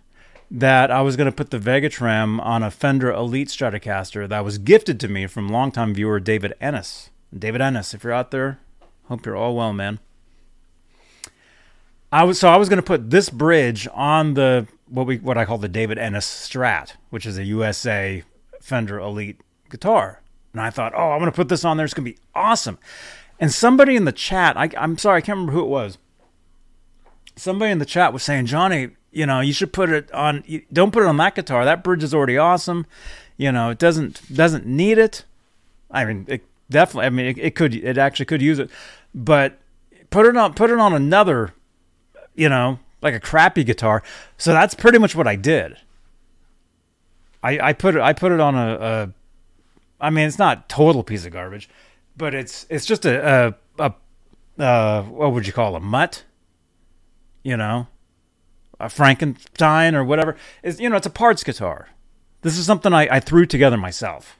[0.50, 4.58] that I was going to put the Vega-Trem on a Fender Elite Stratocaster that was
[4.58, 7.10] gifted to me from longtime viewer David Ennis.
[7.36, 8.58] David Ennis, if you're out there,
[9.04, 10.00] hope you're all well, man.
[12.12, 15.36] I was so I was going to put this bridge on the what we what
[15.36, 18.22] I call the David Ennis Strat, which is a USA
[18.60, 19.40] Fender Elite
[19.70, 20.22] guitar.
[20.52, 21.84] And I thought, oh, I'm going to put this on there.
[21.84, 22.78] It's going to be awesome.
[23.38, 25.98] And somebody in the chat, I, I'm sorry, I can't remember who it was.
[27.36, 30.42] Somebody in the chat was saying, Johnny, you know, you should put it on.
[30.72, 31.64] Don't put it on that guitar.
[31.64, 32.86] That bridge is already awesome.
[33.36, 35.24] You know, it doesn't doesn't need it.
[35.90, 37.06] I mean, it definitely.
[37.06, 37.74] I mean, it, it could.
[37.74, 38.70] It actually could use it,
[39.14, 39.58] but
[40.08, 40.54] put it on.
[40.54, 41.52] Put it on another.
[42.36, 44.02] You know, like a crappy guitar.
[44.36, 45.76] So that's pretty much what I did.
[47.42, 48.00] I I put it.
[48.00, 48.74] I put it on a.
[48.74, 49.12] a
[49.98, 51.68] I mean, it's not total piece of garbage,
[52.16, 53.92] but it's it's just a a,
[54.58, 56.24] a uh, what would you call a mutt?
[57.42, 57.86] You know,
[58.80, 60.36] a Frankenstein or whatever.
[60.62, 61.88] Is you know, it's a parts guitar.
[62.42, 64.38] This is something I, I threw together myself.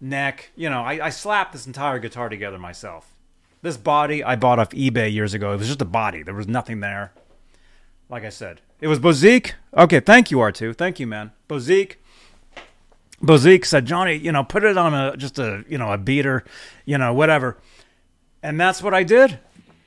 [0.00, 3.14] Neck, you know, I, I slapped this entire guitar together myself.
[3.62, 5.52] This body I bought off eBay years ago.
[5.52, 6.22] It was just a body.
[6.22, 7.12] There was nothing there.
[8.08, 9.52] Like I said, it was Bozique.
[9.76, 10.76] Okay, thank you, R2.
[10.76, 11.32] Thank you, man.
[11.48, 11.96] Bozique.
[13.22, 16.44] Bozique said, Johnny, you know, put it on a just a you know a beater,
[16.84, 17.58] you know, whatever.
[18.42, 19.38] And that's what I did.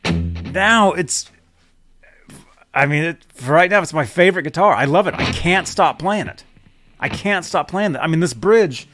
[0.03, 1.31] Now it's
[2.73, 4.73] I mean, it, for right now, it's my favorite guitar.
[4.73, 5.13] I love it.
[5.15, 6.43] I can't stop playing it.
[6.99, 7.99] I can't stop playing it.
[7.99, 8.87] I mean, this bridge,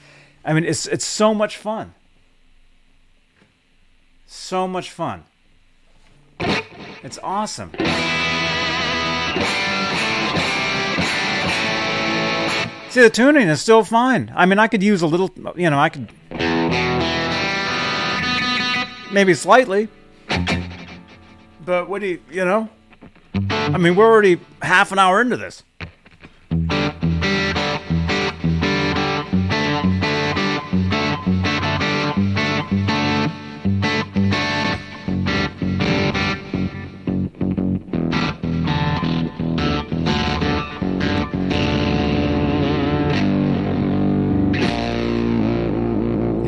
[0.44, 1.94] I mean, it's it's so much fun.
[4.28, 5.24] So much fun.
[7.02, 7.72] It's awesome.
[12.90, 14.32] See, the tuning is still fine.
[14.36, 16.12] I mean, I could use a little, you know, I could
[19.14, 19.88] maybe slightly,
[21.64, 22.70] but what do you, you know?
[23.50, 25.64] I mean, we're already half an hour into this.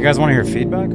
[0.10, 0.90] Guys want to hear feedback?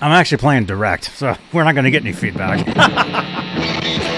[0.00, 2.64] I'm actually playing direct, so we're not going to get any feedback.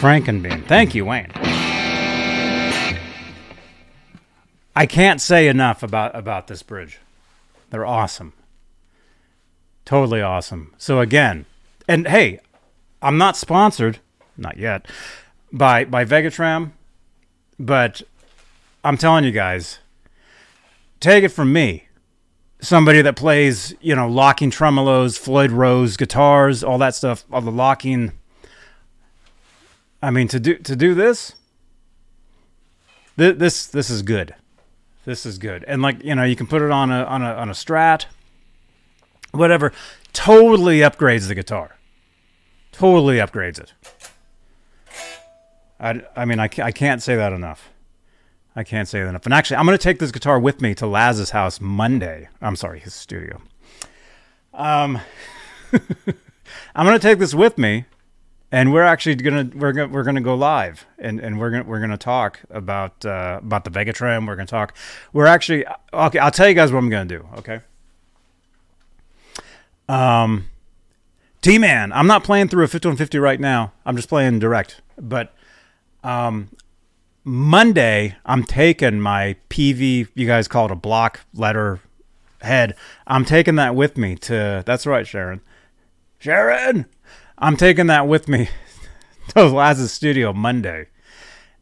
[0.00, 0.66] Frankenbean.
[0.66, 1.30] Thank you, Wayne.
[4.74, 7.00] I can't say enough about, about this bridge.
[7.68, 8.32] They're awesome.
[9.84, 10.72] Totally awesome.
[10.78, 11.44] So again,
[11.86, 12.40] and hey,
[13.02, 13.98] I'm not sponsored,
[14.38, 14.86] not yet,
[15.52, 16.72] by by Vega-Trem,
[17.58, 18.00] but
[18.82, 19.80] I'm telling you guys,
[20.98, 21.88] take it from me.
[22.62, 27.50] Somebody that plays, you know, locking tremolos, Floyd Rose guitars, all that stuff, all the
[27.50, 28.12] locking
[30.02, 31.34] I mean, to do to do this,
[33.18, 34.34] th- this this is good.
[35.04, 37.32] This is good, and like you know, you can put it on a on a
[37.32, 38.06] on a Strat,
[39.32, 39.72] whatever.
[40.12, 41.76] Totally upgrades the guitar.
[42.72, 43.72] Totally upgrades it.
[45.78, 47.70] I, I mean, I, I can't say that enough.
[48.54, 49.24] I can't say that enough.
[49.24, 52.28] And actually, I'm going to take this guitar with me to Laz's house Monday.
[52.42, 53.40] I'm sorry, his studio.
[54.52, 55.00] Um,
[56.74, 57.86] I'm going to take this with me
[58.52, 61.80] and we're actually gonna we're gonna we're gonna go live and and we're gonna we're
[61.80, 64.26] gonna talk about uh, about the Vega-Trem.
[64.26, 64.76] We're gonna talk.
[65.12, 66.18] We're actually okay.
[66.18, 67.26] I'll tell you guys what I'm gonna do.
[67.38, 67.60] Okay.
[69.88, 70.48] Um,
[71.42, 73.72] T Man, I'm not playing through a 5150 right now.
[73.86, 74.82] I'm just playing direct.
[74.98, 75.34] But
[76.02, 76.50] um,
[77.24, 80.08] Monday, I'm taking my PV.
[80.14, 81.80] You guys call it a block letter
[82.42, 82.74] head.
[83.06, 84.62] I'm taking that with me to.
[84.66, 85.40] That's right, Sharon.
[86.18, 86.86] Sharon.
[87.42, 88.50] I'm taking that with me
[89.28, 90.88] to Laz's studio Monday.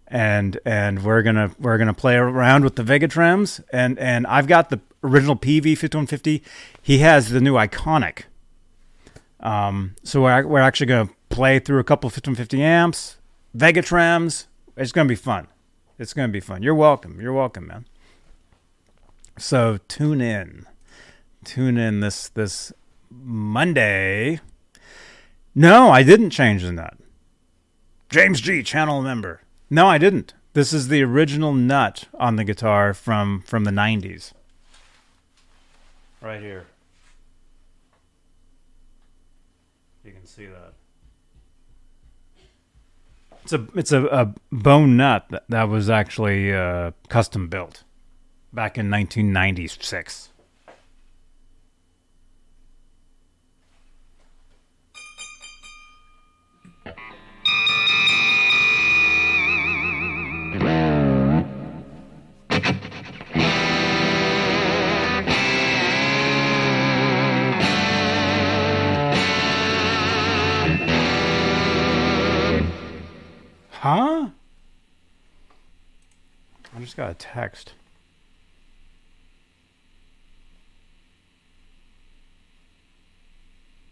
[0.08, 4.70] And and we're gonna we're gonna play around with the Vega-Trems and and I've got
[4.70, 6.42] the original PV 5150.
[6.82, 8.22] He has the new Iconic.
[9.40, 13.18] Um, so we're we're actually gonna play through a couple 5150 amps,
[13.54, 14.46] Vega-Trems.
[14.78, 15.46] It's gonna be fun.
[15.98, 16.62] It's gonna be fun.
[16.62, 17.20] You're welcome.
[17.20, 17.84] You're welcome, man.
[19.36, 20.66] So tune in,
[21.44, 22.72] tune in this this
[23.10, 24.40] Monday.
[25.58, 26.96] No, I didn't change the nut.
[28.10, 29.40] James G, channel member.
[29.68, 30.32] No, I didn't.
[30.52, 34.34] This is the original nut on the guitar from from the 90s.
[36.22, 36.66] Right here.
[40.04, 40.74] You can see that.
[43.42, 47.82] It's a it's a, a bone nut that, that was actually uh, custom built
[48.52, 50.28] back in 1996.
[73.88, 74.28] Huh?
[76.76, 77.72] I just got a text.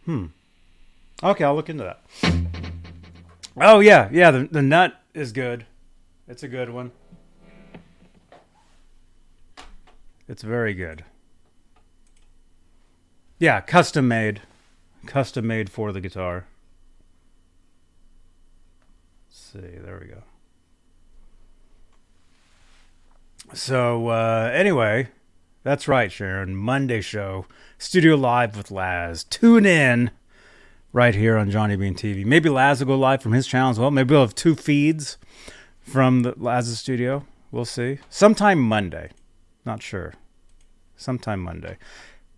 [0.05, 0.27] Hmm.
[1.23, 2.03] Okay, I'll look into that.
[3.57, 4.31] Oh yeah, yeah.
[4.31, 5.65] The the nut is good.
[6.29, 6.93] It's a good one.
[10.29, 11.07] It's very good.
[13.39, 14.43] Yeah, custom made.
[15.07, 16.45] Custom made for the guitar.
[19.31, 20.23] Let's see, there we go.
[23.55, 25.09] So uh, anyway,
[25.63, 26.57] that's right, Sharon.
[26.57, 27.47] Monday show,
[27.79, 29.25] studio live with Laz.
[29.25, 30.11] Tune in
[30.93, 32.25] right here on Johnny Bean TV.
[32.25, 33.91] Maybe Laz will go live from his channel as well.
[33.91, 35.19] Maybe we'll have two feeds
[35.81, 37.25] from the Laz's studio.
[37.51, 37.99] We'll see.
[38.11, 39.11] Sometime Monday.
[39.65, 40.15] Not sure.
[40.97, 41.79] Sometime Monday.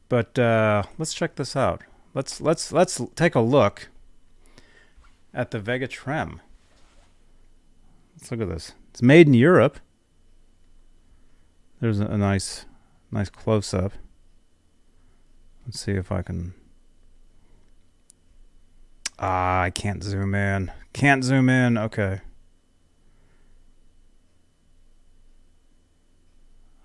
[0.08, 1.82] But uh, let's check this out.
[2.14, 3.88] Let's let's let's take a look
[5.34, 6.40] at the Vega-Trem.
[8.18, 8.72] Let's look at this.
[8.90, 9.78] It's made in Europe.
[11.80, 12.66] There's a, nice
[13.12, 13.92] nice close up.
[15.64, 16.54] Let's see if I can
[19.18, 20.72] Ah, I can't zoom in.
[20.92, 21.78] Can't zoom in.
[21.78, 22.20] Okay.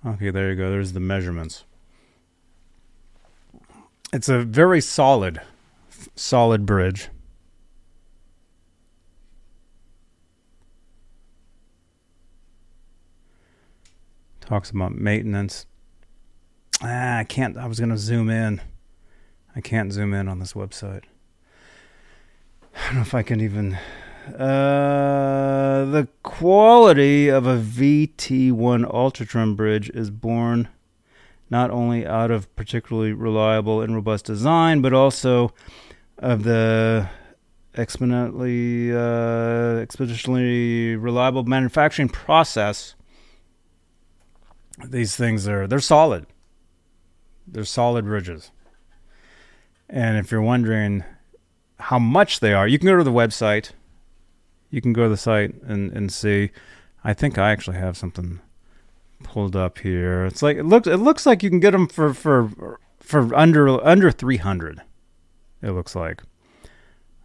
[0.05, 0.69] Okay, there you go.
[0.69, 1.63] There's the measurements.
[4.11, 5.41] It's a very solid,
[6.15, 7.09] solid bridge.
[14.45, 15.65] Talks about maintenance.
[16.81, 17.57] Ah, I can't.
[17.57, 18.61] I was going to zoom in.
[19.55, 21.03] I can't zoom in on this website.
[22.75, 23.77] I don't know if I can even.
[24.27, 28.51] Uh, the quality of a VT1
[28.91, 30.67] UltraTrem bridge is born
[31.49, 35.53] not only out of particularly reliable and robust design, but also
[36.17, 37.07] of the
[37.75, 42.95] exponentially uh, exponentially reliable manufacturing process.
[44.85, 46.25] These things are they're solid.
[47.47, 48.51] They're solid bridges.
[49.89, 51.03] And if you're wondering
[51.79, 53.71] how much they are, you can go to the website.
[54.69, 56.51] You can go to the site and, and see.
[57.03, 58.39] I think I actually have something
[59.23, 60.25] pulled up here.
[60.25, 63.83] It's like it looks it looks like you can get them for for for under
[63.85, 64.81] under 300.
[65.61, 66.23] It looks like.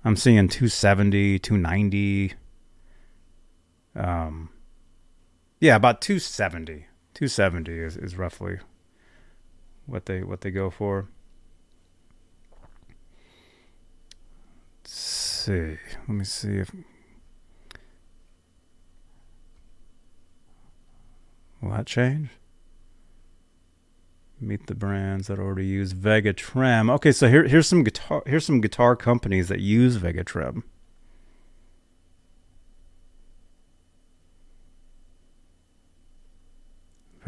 [0.04, 2.34] I'm seeing 270, 290
[3.96, 4.50] um
[5.60, 6.86] yeah, about 270.
[7.14, 8.58] 270 is, is roughly
[9.86, 11.08] what they what they go for.
[14.84, 15.78] Let's see.
[16.06, 16.72] Let me see if
[21.60, 22.30] Will that change?
[24.40, 26.88] Meet the brands that already use Vega-Trem.
[26.90, 30.62] Okay, so here, here's some guitar here's some guitar companies that use Vega-Trem.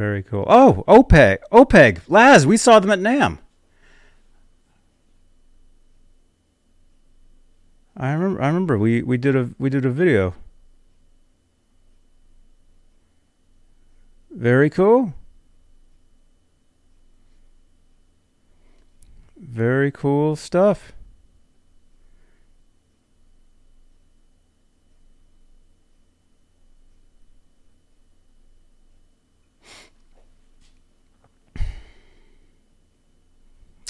[0.00, 0.46] Very cool.
[0.48, 1.40] Oh, OPEG.
[1.52, 2.00] OPEG.
[2.08, 3.36] Laz, we saw them at NAMM.
[7.98, 10.34] I remember I remember we, we did a we did a video.
[14.30, 15.12] Very cool.
[19.36, 20.94] Very cool stuff.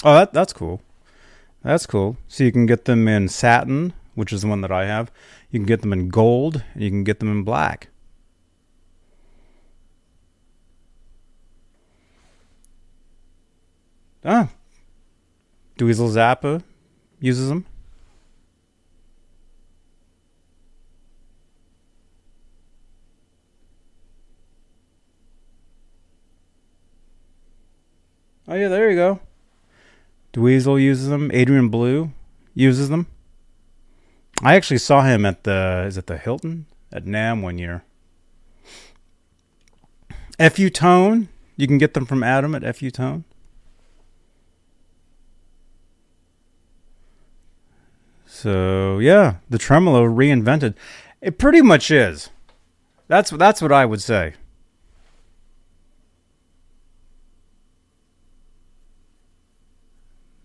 [0.03, 0.81] Oh, that that's cool.
[1.63, 2.17] That's cool.
[2.27, 5.11] So you can get them in satin, which is the one that I have.
[5.51, 7.89] You can get them in gold, and you can get them in black.
[14.23, 14.49] Ah.
[15.77, 16.63] Dweezil Zappa
[17.19, 17.65] uses them.
[28.47, 29.19] Oh yeah, there you go.
[30.33, 31.29] Dweezil uses them.
[31.33, 32.11] Adrian Belew
[32.53, 33.07] uses them.
[34.43, 37.83] I actually saw him at the is it the Hilton at NAMM one year.
[40.39, 43.23] FU Tone, you can get them from Adam at FU Tone.
[48.25, 50.73] So yeah, the tremolo reinvented.
[51.21, 52.29] It pretty much is.
[53.07, 54.33] That's that's what I would say.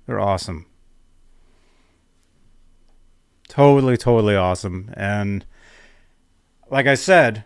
[0.06, 0.66] They're awesome.
[3.48, 4.90] Totally, totally awesome.
[4.94, 5.44] And
[6.70, 7.44] like I said,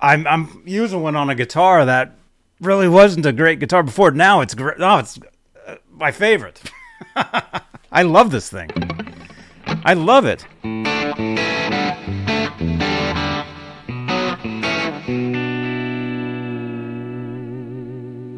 [0.00, 2.14] I'm I'm using one on a guitar that
[2.60, 4.10] really wasn't a great guitar before.
[4.10, 4.78] Now it's great.
[4.78, 5.18] Now it's
[5.66, 6.62] uh, my favorite.
[7.90, 8.70] I love this thing.
[9.84, 10.44] I love it.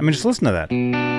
[0.00, 1.09] I mean, just listen to that.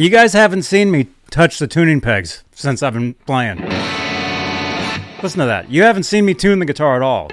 [0.00, 3.58] You guys haven't seen me touch the tuning pegs since I've been playing.
[5.22, 5.66] Listen to that.
[5.70, 7.26] You haven't seen me tune the guitar at all.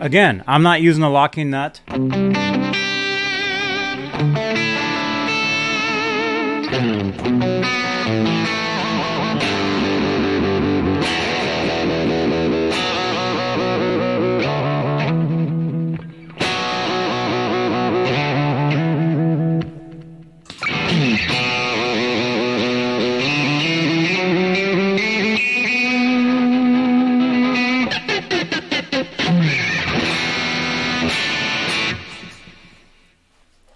[0.00, 1.80] Again, I'm not using a locking nut.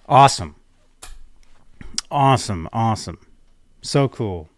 [0.09, 0.57] Awesome.
[2.11, 2.69] Awesome.
[2.73, 3.28] Awesome.
[3.89, 4.51] So cool.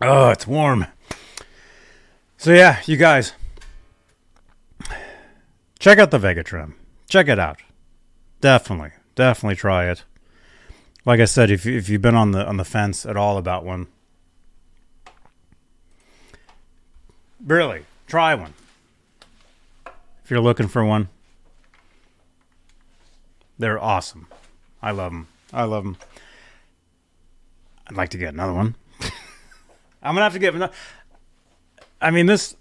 [0.00, 0.86] Oh, it's warm.
[2.38, 3.34] So yeah, you guys,
[5.78, 6.76] check out the Vega-Trem.
[7.10, 7.58] Check it out.
[8.40, 10.04] Definitely, definitely try it.
[11.04, 13.36] Like I said, if you, if you've been on the on the fence at all
[13.36, 13.86] about one,
[17.44, 18.54] really try one.
[20.24, 21.10] If you're looking for one,
[23.60, 24.26] they're awesome.
[24.82, 25.28] I love them.
[25.52, 25.96] I love them.
[27.86, 28.74] I'd like to get another one.
[30.02, 30.72] I'm gonna have to get another.
[32.00, 32.56] I mean, this,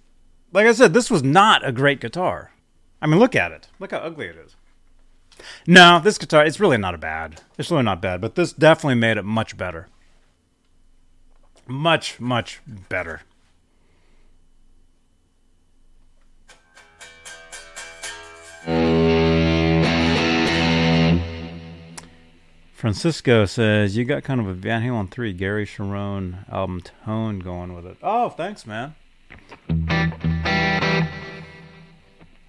[0.51, 2.51] like I said, this was not a great guitar.
[3.01, 3.69] I mean, look at it.
[3.79, 4.55] Look how ugly it is.
[5.65, 7.41] No, this guitar, it's really not a bad.
[7.57, 9.87] It's really not bad, but this definitely made it much better.
[11.65, 13.21] Much, much better.
[22.79, 27.75] Francisco says you got kind of a Van Halen three Gary Cherone album tone going
[27.75, 27.97] with it.
[28.01, 28.95] Oh, thanks, man.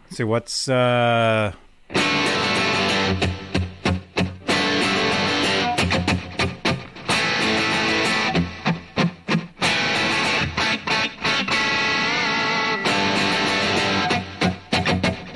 [0.05, 1.53] Let's see what's uh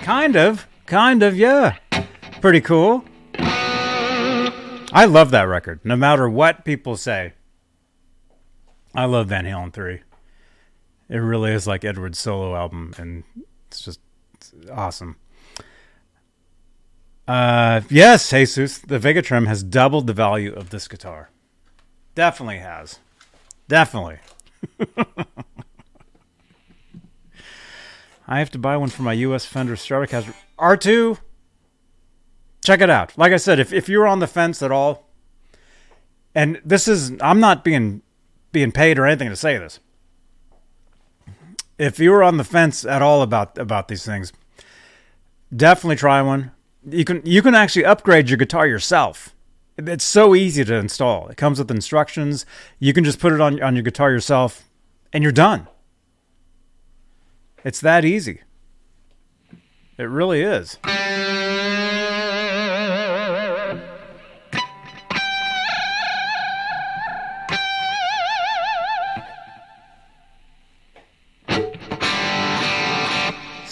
[0.02, 0.68] Kind of.
[0.86, 1.78] Kind of, yeah.
[2.40, 3.04] Pretty cool.
[4.94, 7.32] I love that record, no matter what people say.
[8.94, 10.00] I love Van Halen 3.
[11.08, 13.24] It really is like Edward's solo album, and
[13.66, 13.98] it's just
[14.34, 15.16] it's awesome.
[17.26, 21.30] Uh, yes, Jesus, the Vega-Trem has doubled the value of this guitar.
[22.14, 23.00] Definitely has.
[23.66, 24.18] Definitely.
[28.28, 31.18] I have to buy one for my US Fender Stratocaster R2.
[32.64, 33.16] Check it out.
[33.16, 35.10] Like I said, if if you're on the fence at all,
[36.34, 38.00] and this is I'm not being
[38.52, 39.80] being paid or anything to say this.
[41.78, 44.32] If you're on the fence at all about about these things,
[45.54, 46.52] definitely try one.
[46.88, 49.34] You can you can actually upgrade your guitar yourself.
[49.76, 51.28] It's so easy to install.
[51.28, 52.46] It comes with instructions.
[52.78, 54.70] You can just put it on on your guitar yourself,
[55.12, 55.68] and you're done.
[57.62, 58.40] It's that easy.
[59.98, 60.78] It really is.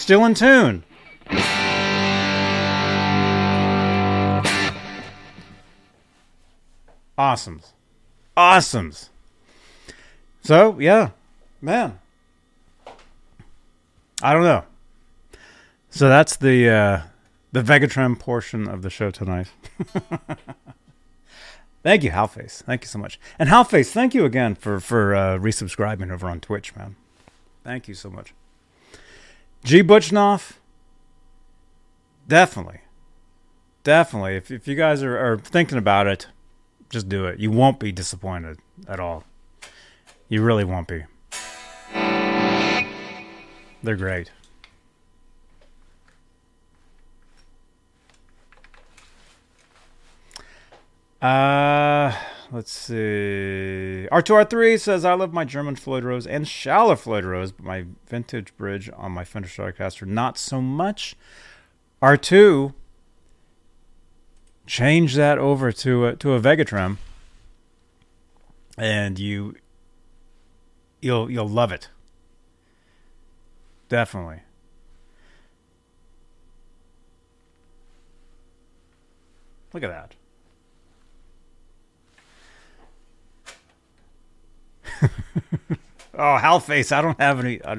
[0.02, 0.82] Still in tune.
[7.16, 7.70] Awesomes.
[8.36, 9.10] Awesomes.
[10.42, 11.10] So, yeah,
[11.60, 12.00] man.
[14.20, 14.64] I don't know.
[15.90, 17.02] So that's the uh,
[17.52, 19.52] the Vega-Trem portion of the show tonight.
[21.84, 22.64] thank you, Halface.
[22.64, 23.20] Thank you so much.
[23.38, 26.96] And Halface, thank you again for for uh, resubscribing over on Twitch, man.
[27.62, 28.34] Thank you so much.
[29.64, 29.82] G.
[29.82, 30.54] Butchnoff,
[32.26, 32.80] definitely,
[33.84, 34.36] definitely.
[34.36, 36.26] If if you guys are, are thinking about it,
[36.90, 37.38] just do it.
[37.38, 38.58] You won't be disappointed
[38.88, 39.24] at all.
[40.28, 41.04] You really won't be.
[43.84, 44.30] They're great.
[51.20, 52.12] Uh,
[52.52, 54.06] let's see.
[54.12, 58.56] R2R3 says, I love my German Floyd Rose and Schaller Floyd Rose, but my vintage
[58.56, 61.16] bridge on my Fender Stratocaster, not so much.
[62.02, 62.74] R2,
[64.66, 66.98] change that over to a, to a Vega-Trem,
[68.76, 69.54] and you
[71.00, 71.88] you'll you'll love it.
[73.88, 74.40] Definitely.
[79.72, 80.14] Look at that.
[86.14, 87.64] Oh, Halface, I don't have any.
[87.64, 87.78] I,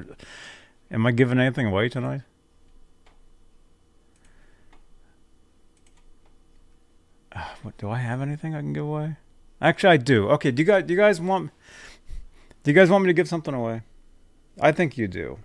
[0.92, 2.22] am I giving anything away tonight?
[7.32, 9.18] Uh, what do I have anything I can give away?
[9.62, 10.30] Actually, I do.
[10.30, 11.52] Okay, do you guys do you guys want
[12.64, 13.82] do you guys want me to give something away?
[14.62, 15.40] I think you do.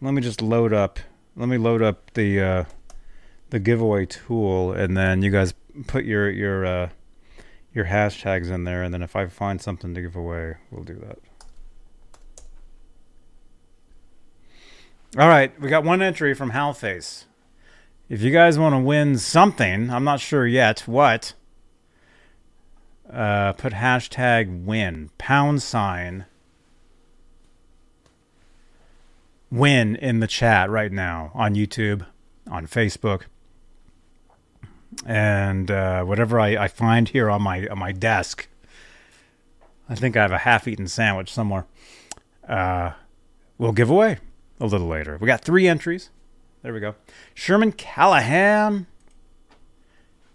[0.00, 0.98] Let me just load up.
[1.36, 2.64] Let me load up the uh,
[3.50, 5.54] the giveaway tool, and then you guys
[5.86, 6.88] put your your uh,
[7.76, 10.94] your hashtags in there, and then if I find something to give away, we'll do
[10.94, 11.18] that.
[15.18, 17.24] All right, we got one entry from Halface.
[18.08, 21.34] If you guys want to win something, I'm not sure yet what.
[23.12, 26.26] Uh, put hashtag win pound sign
[29.50, 32.04] win in the chat right now on YouTube,
[32.50, 33.22] on Facebook,
[35.04, 38.48] and uh, whatever I, I find here on my on my desk.
[39.88, 41.66] I think I have a half-eaten sandwich somewhere.
[42.48, 42.92] Uh,
[43.58, 44.18] we'll give away
[44.58, 45.16] a little later.
[45.20, 46.10] We got three entries.
[46.62, 46.96] There we go.
[47.34, 48.86] Sherman Callahan.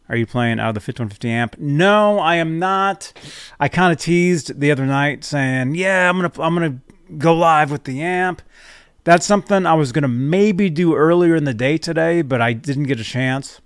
[0.08, 1.58] Are you playing out of the 5150 amp?
[1.58, 3.14] No, I am not.
[3.60, 6.80] I kind of teased the other night saying, "Yeah, I'm gonna I'm gonna
[7.18, 8.42] go live with the amp."
[9.04, 12.84] That's something I was gonna maybe do earlier in the day today, but I didn't
[12.84, 13.62] get a chance.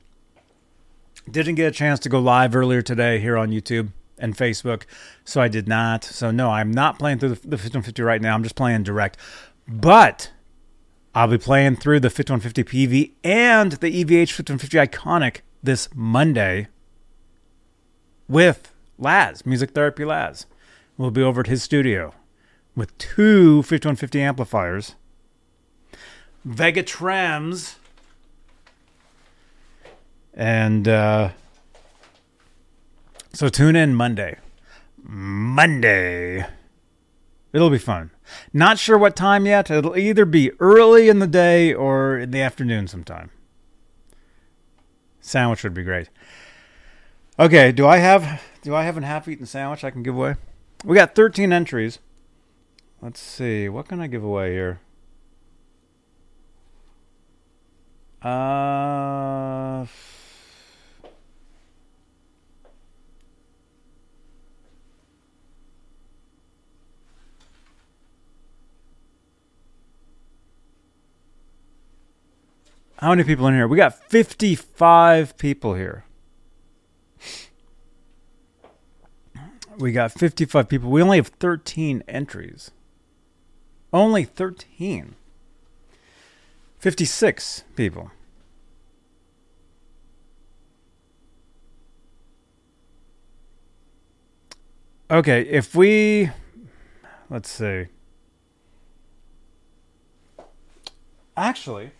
[1.29, 4.83] Didn't get a chance to go live earlier today here on YouTube and Facebook,
[5.23, 6.03] so I did not.
[6.03, 8.35] So no, I'm not playing through the, the 5150 right now.
[8.35, 9.17] I'm just playing direct,
[9.67, 10.31] but
[11.15, 16.67] I'll be playing through the 5150 PV and the EVH 5150 Iconic this Monday
[18.27, 20.45] with Laz, Music Therapy Laz.
[20.97, 22.13] We'll be over at his studio
[22.75, 24.95] with two 5150 amplifiers,
[26.43, 27.75] Vega-Trems,
[30.35, 31.29] and uh,
[33.33, 34.37] so tune in Monday.
[35.01, 36.45] Monday.
[37.53, 38.11] It'll be fun.
[38.51, 39.71] Not sure what time yet.
[39.71, 43.31] It'll either be early in the day or in the afternoon sometime.
[45.21, 46.09] Sandwich would be great.
[47.39, 50.35] Okay, do I have do I have a half-eaten sandwich I can give away?
[50.83, 51.99] We got 13 entries.
[53.01, 53.69] Let's see.
[53.69, 54.81] What can I give away here?
[58.21, 59.85] Uh
[72.97, 73.67] How many people in here?
[73.67, 76.05] We got 55 people here.
[79.77, 80.89] We got 55 people.
[80.89, 82.71] We only have 13 entries.
[83.91, 85.15] Only 13.
[86.79, 88.11] 56 people.
[95.11, 96.31] Okay, if we
[97.29, 97.87] let's see.
[101.37, 101.91] Actually,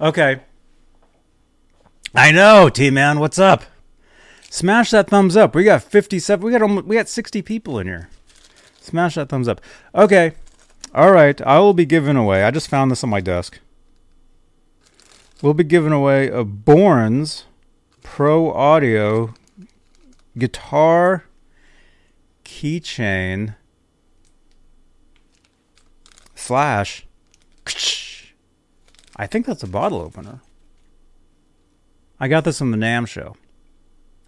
[0.00, 0.40] Okay.
[2.14, 3.20] I know, T man.
[3.20, 3.64] What's up?
[4.48, 5.54] Smash that thumbs up.
[5.54, 6.44] We got 57.
[6.44, 8.08] We got almost, we got 60 people in here.
[8.80, 9.60] Smash that thumbs up.
[9.94, 10.32] Okay.
[10.94, 11.40] All right.
[11.42, 12.42] I will be giving away.
[12.44, 13.60] I just found this on my desk.
[15.42, 17.44] We'll be giving away a Bourns
[18.02, 19.34] Pro Audio
[20.36, 21.24] guitar
[22.44, 23.54] keychain
[26.34, 27.06] slash
[29.20, 30.40] I think that's a bottle opener.
[32.18, 33.36] I got this on the NAMM show.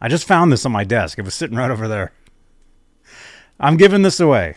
[0.02, 1.18] I just found this on my desk.
[1.18, 2.12] It was sitting right over there.
[3.58, 4.56] I'm giving this away.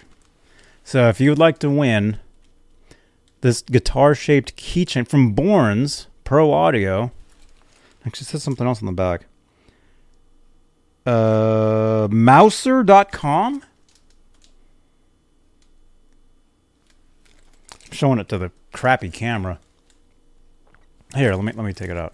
[0.83, 2.19] So if you would like to win
[3.39, 7.13] this guitar shaped keychain from Bourns Pro Audio,
[8.05, 9.27] actually says something else on the back.
[11.05, 13.63] Uh, Mouser.com?
[17.93, 19.59] Showing it to the crappy camera.
[21.13, 22.13] Here, let me let me take it out.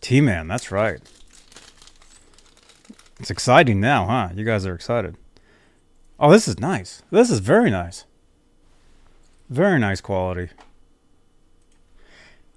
[0.00, 1.00] T Man, that's right.
[3.20, 4.30] It's exciting now, huh?
[4.34, 5.16] You guys are excited.
[6.18, 7.02] Oh, this is nice.
[7.10, 8.04] This is very nice.
[9.48, 10.48] Very nice quality.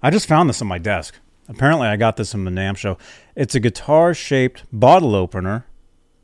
[0.02, 1.16] I just found this on my desk.
[1.48, 2.98] Apparently, I got this from the NAMM show.
[3.36, 5.66] It's a guitar shaped bottle opener.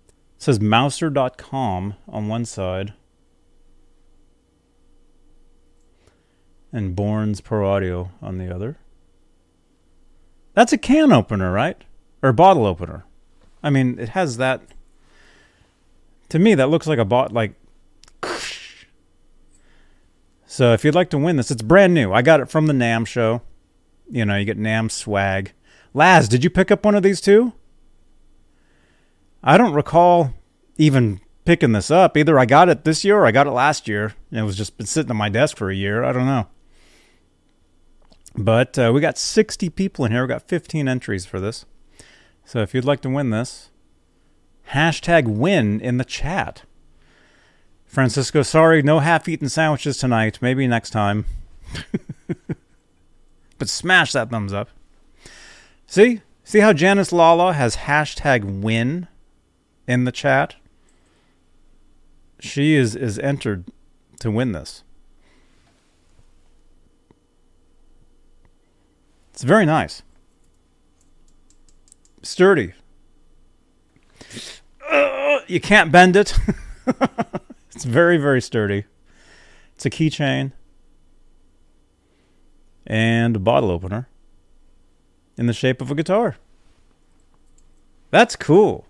[0.09, 2.95] It says Mouser.com on one side
[6.73, 8.79] and Bourns Pro Audio on the other.
[10.55, 11.83] That's a can opener, right?
[12.23, 13.05] Or bottle opener.
[13.63, 14.63] I mean, it has that.
[16.31, 17.55] To me, that looks like a bot like.
[20.45, 22.13] So if you'd like to win this, it's brand new.
[22.13, 23.41] I got it from the NAMM show.
[24.11, 25.55] You know, you get NAMM swag.
[25.95, 27.55] Laz, did you pick up one of these too?
[29.43, 30.35] I don't recall
[30.77, 32.19] even picking this up.
[32.19, 34.15] Either I got it this year or I got it last year.
[34.31, 36.05] It was just been sitting on my desk for a year.
[36.05, 36.47] I don't know.
[38.37, 40.23] But uh, we got 60 people in here.
[40.23, 41.67] We got 15 entries for this.
[42.45, 43.71] So if you'd like to win this,
[44.71, 46.63] hashtag win in the chat.
[47.85, 50.39] Francisco, sorry, no half eaten sandwiches tonight.
[50.41, 51.27] Maybe next time.
[53.59, 54.71] but smash that thumbs up.
[55.87, 56.23] See?
[56.45, 59.09] See how Janice Lala has hashtag win
[59.87, 60.57] in the chat?
[62.41, 63.65] She is, is entered
[64.21, 64.83] to win this.
[69.43, 70.05] It's very nice.
[72.23, 72.75] Sturdy.
[75.49, 76.39] You can't bend it.
[77.75, 78.85] it's very, very sturdy.
[79.75, 80.53] It's a keychain
[82.87, 84.07] and a bottle opener
[85.37, 86.37] in the shape of a guitar.
[88.13, 88.87] That's cool.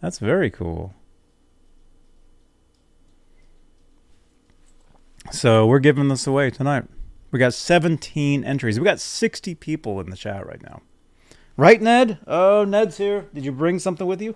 [0.00, 0.94] That's very cool.
[5.30, 6.84] So we're giving this away tonight.
[7.30, 8.78] We got 17 entries.
[8.78, 10.82] We got 60 people in the chat right now.
[11.56, 12.18] Right, Ned?
[12.26, 13.26] Oh, Ned's here.
[13.34, 14.34] Did you bring something with you?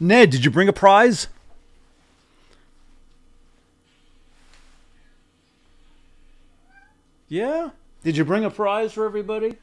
[0.00, 1.28] Ned, did you bring a prize?
[7.28, 7.70] Yeah?
[8.02, 9.56] Did you bring a prize for everybody?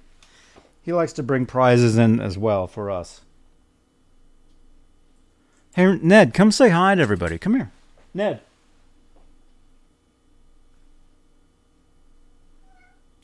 [0.82, 3.22] He likes to bring prizes in as well for us.
[5.76, 7.38] Hey, Ned, come say hi to everybody.
[7.38, 7.72] Come here.
[8.14, 8.42] Ned.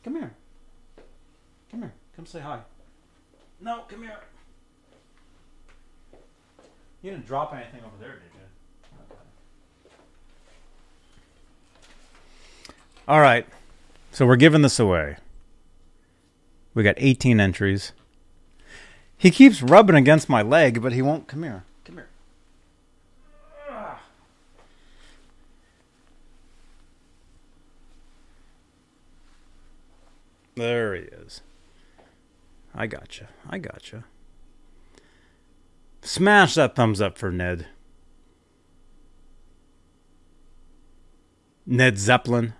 [0.05, 0.31] Come here.
[1.71, 1.93] Come here.
[2.15, 2.59] Come say hi.
[3.59, 4.19] No, come here.
[7.01, 9.15] You didn't drop anything over there, did you?
[9.15, 9.19] Okay.
[13.07, 13.47] All right.
[14.11, 15.17] So we're giving this away.
[16.75, 17.91] We got 18 entries.
[19.17, 21.63] He keeps rubbing against my leg, but he won't come here.
[21.83, 22.09] Come here.
[30.55, 31.41] There he is.
[32.73, 33.29] I gotcha.
[33.49, 34.05] I gotcha.
[36.01, 37.67] Smash that thumbs up for Ned.
[41.65, 42.53] Ned Zeppelin.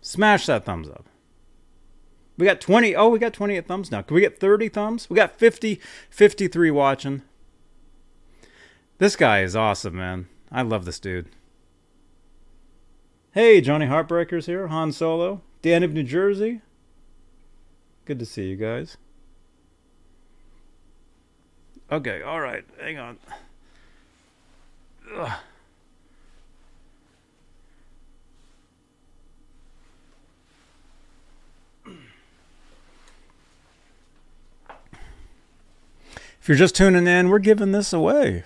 [0.00, 1.06] Smash that thumbs up.
[2.36, 2.94] We got 20.
[2.94, 4.02] Oh, we got 28 thumbs now.
[4.02, 5.10] Can we get 30 thumbs?
[5.10, 5.80] We got 50,
[6.10, 7.22] 53 watching.
[8.98, 10.28] This guy is awesome, man.
[10.50, 11.28] I love this dude.
[13.32, 14.68] Hey, Johnny Heartbreakers here.
[14.68, 15.42] Han Solo.
[15.62, 16.60] Dan of New Jersey.
[18.04, 18.96] Good to see you guys.
[21.90, 22.64] Okay, all right.
[22.80, 23.18] Hang on.
[25.14, 25.38] Ugh.
[36.40, 38.44] If you're just tuning in, we're giving this away.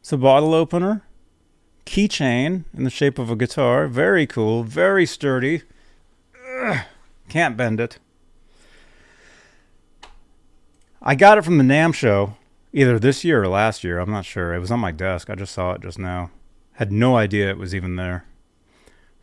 [0.00, 1.02] It's a bottle opener,
[1.90, 3.88] keychain in the shape of a guitar.
[3.88, 5.62] Very cool, very sturdy.
[6.62, 6.78] Ugh,
[7.28, 7.98] can't bend it.
[11.02, 12.36] I got it from the NAMM show,
[12.72, 13.98] either this year or last year.
[13.98, 14.54] I'm not sure.
[14.54, 15.28] It was on my desk.
[15.28, 16.30] I just saw it just now.
[16.74, 18.24] Had no idea it was even there.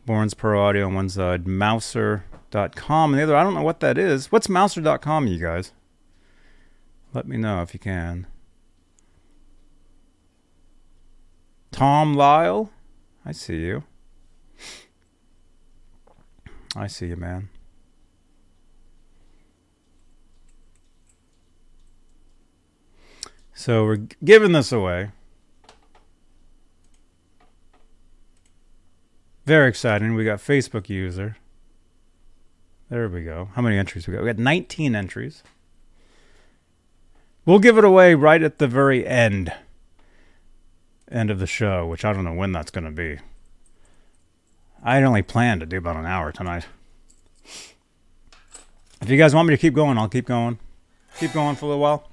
[0.06, 3.36] Bourns Pro Audio on one side, Mouser.com and the other.
[3.36, 4.30] I don't know what that is.
[4.30, 5.72] What's Mouser.com, you guys?
[7.14, 8.26] Let me know if you can.
[11.70, 12.70] Tom Lyle,
[13.24, 13.84] I see you.
[16.76, 17.48] I see you, man.
[23.54, 25.10] So we're giving this away.
[29.44, 30.14] Very exciting.
[30.14, 31.36] We got Facebook user.
[32.88, 33.48] There we go.
[33.54, 34.22] How many entries we got?
[34.22, 35.42] We got 19 entries.
[37.44, 39.52] We'll give it away right at the very end
[41.10, 43.18] end of the show, which I don't know when that's going to be.
[44.82, 46.66] I only planned to do about an hour tonight.
[49.00, 50.58] If you guys want me to keep going, I'll keep going.
[51.18, 52.08] Keep going for a little while.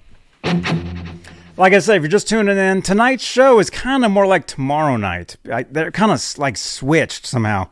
[1.58, 4.46] Like I said, if you're just tuning in, tonight's show is kind of more like
[4.46, 5.38] tomorrow night.
[5.52, 7.70] I, they're kind of like switched somehow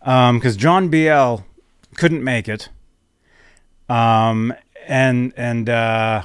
[0.00, 1.36] because um, John BL
[1.96, 2.68] couldn't make it,
[3.88, 4.52] um,
[4.88, 6.24] and and uh,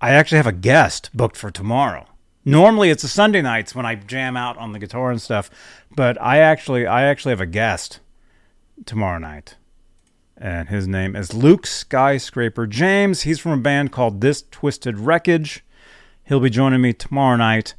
[0.00, 2.06] I actually have a guest booked for tomorrow.
[2.44, 5.50] Normally it's the Sunday nights when I jam out on the guitar and stuff,
[5.94, 8.00] but I actually I actually have a guest
[8.84, 9.56] tomorrow night.
[10.36, 13.22] And his name is Luke Skyscraper James.
[13.22, 15.64] He's from a band called This Twisted Wreckage.
[16.24, 17.74] He'll be joining me tomorrow night.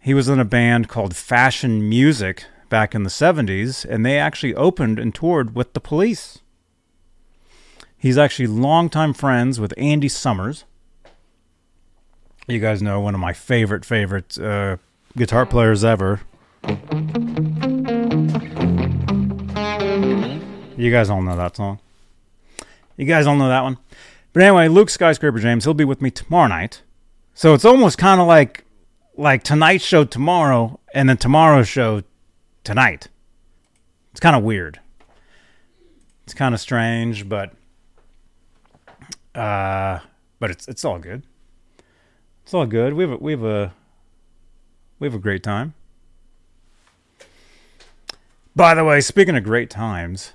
[0.00, 4.54] He was in a band called Fashion Music back in the 70s, and they actually
[4.54, 6.38] opened and toured with the police.
[7.98, 10.64] He's actually longtime friends with Andy Summers,
[12.50, 14.76] you guys know one of my favorite favorite uh,
[15.16, 16.20] guitar players ever.
[20.76, 21.78] You guys all know that song.
[22.96, 23.78] You guys all know that one.
[24.32, 26.82] But anyway, Luke Skyscraper James, he'll be with me tomorrow night.
[27.34, 28.64] So it's almost kind of like
[29.16, 32.02] like tonight's show tomorrow and then tomorrow's show
[32.64, 33.08] tonight.
[34.12, 34.80] It's kind of weird.
[36.24, 37.52] It's kind of strange, but
[39.34, 40.00] uh
[40.38, 41.22] but it's it's all good.
[42.50, 42.94] It's all good.
[42.94, 43.72] We have a, we have a
[44.98, 45.74] We have a great time.
[48.56, 50.32] By the way, speaking of great times,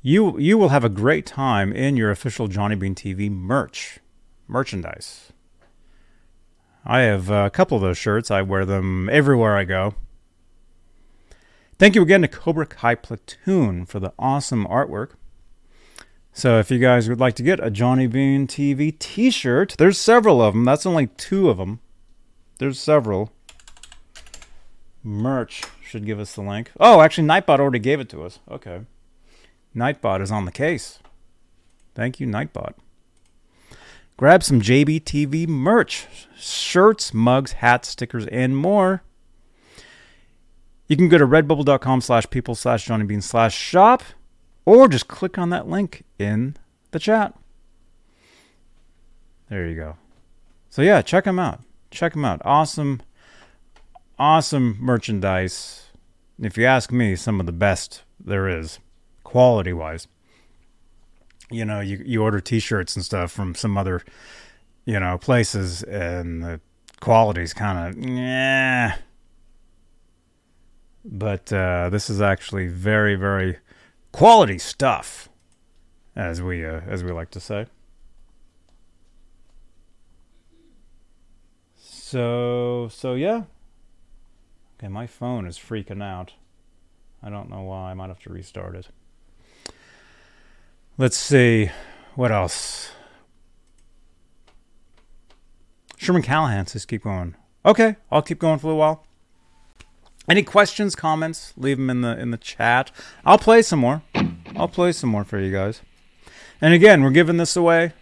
[0.00, 3.98] you you will have a great time in your official Johnny Bean TV merch
[4.48, 5.30] merchandise.
[6.86, 8.30] I have a couple of those shirts.
[8.30, 9.94] I wear them everywhere I go.
[11.78, 15.10] Thank you again to Cobra Kai Platoon for the awesome artwork.
[16.36, 20.42] So if you guys would like to get a Johnny Bean TV t-shirt, there's several
[20.42, 20.66] of them.
[20.66, 21.80] That's only two of them.
[22.58, 23.32] There's several.
[25.02, 26.72] Merch should give us the link.
[26.78, 28.38] Oh, actually, Nightbot already gave it to us.
[28.50, 28.82] Okay.
[29.74, 30.98] Nightbot is on the case.
[31.94, 32.74] Thank you, Nightbot.
[34.18, 36.06] Grab some JBTV merch
[36.38, 39.02] shirts, mugs, hats, stickers, and more.
[40.86, 44.02] You can go to redbubble.com slash people slash Johnny Bean slash shop
[44.66, 46.56] or just click on that link in
[46.90, 47.34] the chat.
[49.48, 49.96] There you go.
[50.68, 51.62] So, yeah, check them out.
[51.90, 52.42] Check them out.
[52.44, 53.00] Awesome
[54.18, 55.86] awesome merchandise.
[56.40, 58.78] If you ask me, some of the best there is,
[59.24, 60.06] quality wise.
[61.50, 64.02] You know, you, you order t shirts and stuff from some other,
[64.84, 66.60] you know, places, and the
[67.00, 68.96] quality's kind of, yeah.
[71.04, 73.58] But uh, this is actually very, very
[74.16, 75.28] quality stuff,
[76.16, 77.66] as we uh, as we like to say.
[81.76, 83.42] So so yeah,
[84.78, 86.34] Okay, my phone is freaking out.
[87.22, 87.90] I don't know why.
[87.90, 88.88] I might have to restart it.
[90.98, 91.70] Let's see.
[92.14, 92.90] What else?
[95.96, 97.36] Sherman Callahan says keep going.
[97.64, 99.05] Okay, I'll keep going for a while.
[100.28, 101.52] Any questions, comments?
[101.56, 102.90] Leave them in the in the chat.
[103.24, 104.02] I'll play some more.
[104.56, 105.82] I'll play some more for you guys.
[106.60, 107.92] And again, we're giving this away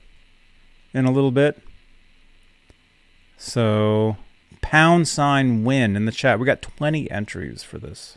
[0.92, 1.60] in a little bit.
[3.36, 4.16] So
[4.62, 6.38] pound sign win in the chat.
[6.38, 8.16] We got 20 entries for this.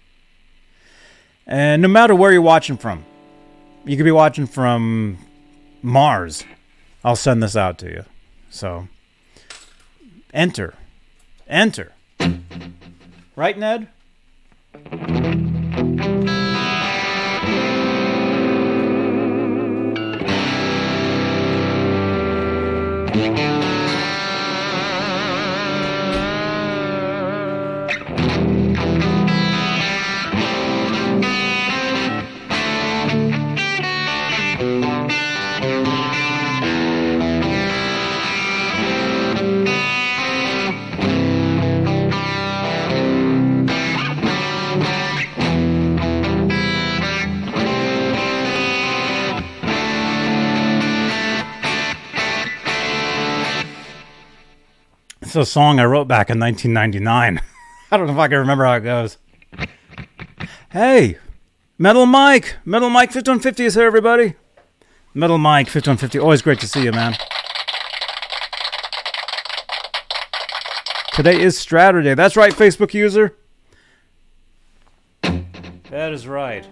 [1.45, 3.03] And no matter where you're watching from,
[3.83, 5.17] you could be watching from
[5.81, 6.45] Mars.
[7.03, 8.05] I'll send this out to you.
[8.49, 8.87] So
[10.33, 10.75] enter.
[11.47, 11.93] Enter.
[13.35, 13.89] Right, Ned?
[23.13, 23.66] It's
[55.38, 57.41] a song I wrote back in 1999.
[57.91, 59.17] I don't know if I can remember how it goes.
[60.71, 61.17] Hey,
[61.77, 64.33] Metal Mike, Metal Mike 5150 is here, everybody.
[65.13, 67.15] Metal Mike 5150, always great to see you, man.
[71.13, 72.15] Today is Straturday.
[72.15, 73.35] That's right, Facebook user.
[75.89, 76.67] That is right.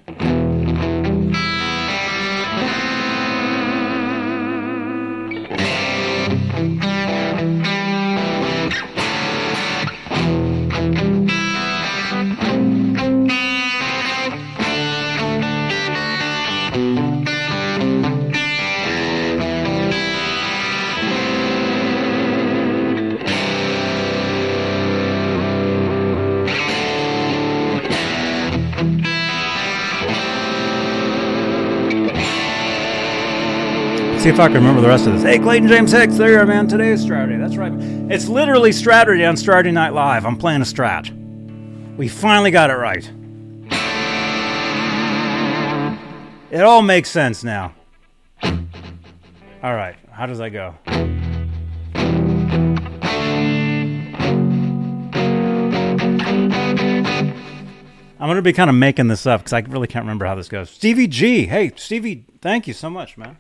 [34.26, 35.22] See if I can remember the rest of this.
[35.22, 36.68] Hey, Clayton James Hicks, there you are, man.
[36.68, 37.38] Today is Straturday.
[37.38, 37.72] That's right.
[38.12, 40.26] It's literally Straturday on Saturday Night Live.
[40.26, 41.16] I'm playing a strat.
[41.96, 43.08] We finally got it right.
[46.50, 47.76] It all makes sense now.
[48.42, 50.74] All right, how does that go?
[58.18, 60.34] I'm going to be kind of making this up because I really can't remember how
[60.34, 60.72] this goes.
[60.72, 61.46] Stevie G.
[61.46, 63.38] Hey, Stevie, thank you so much, man.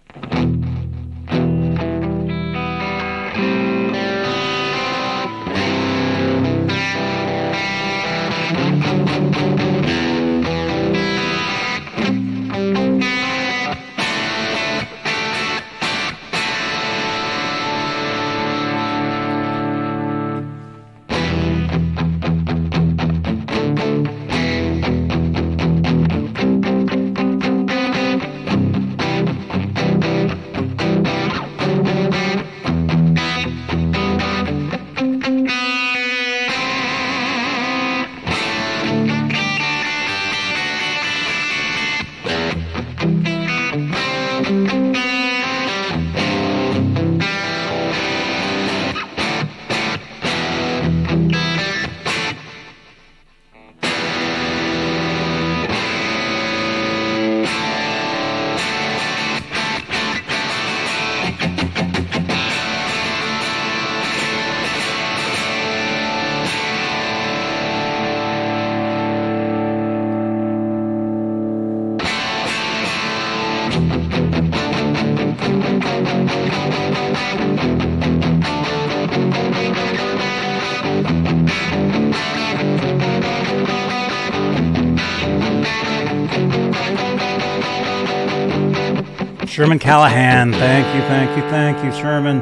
[89.55, 90.51] Sherman Callahan.
[90.51, 92.41] Thank you, thank you, thank you, Sherman.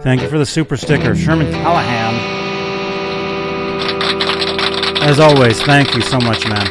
[0.00, 2.14] Thank you for the super sticker, Sherman Callahan.
[5.02, 6.66] As always, thank you so much, man.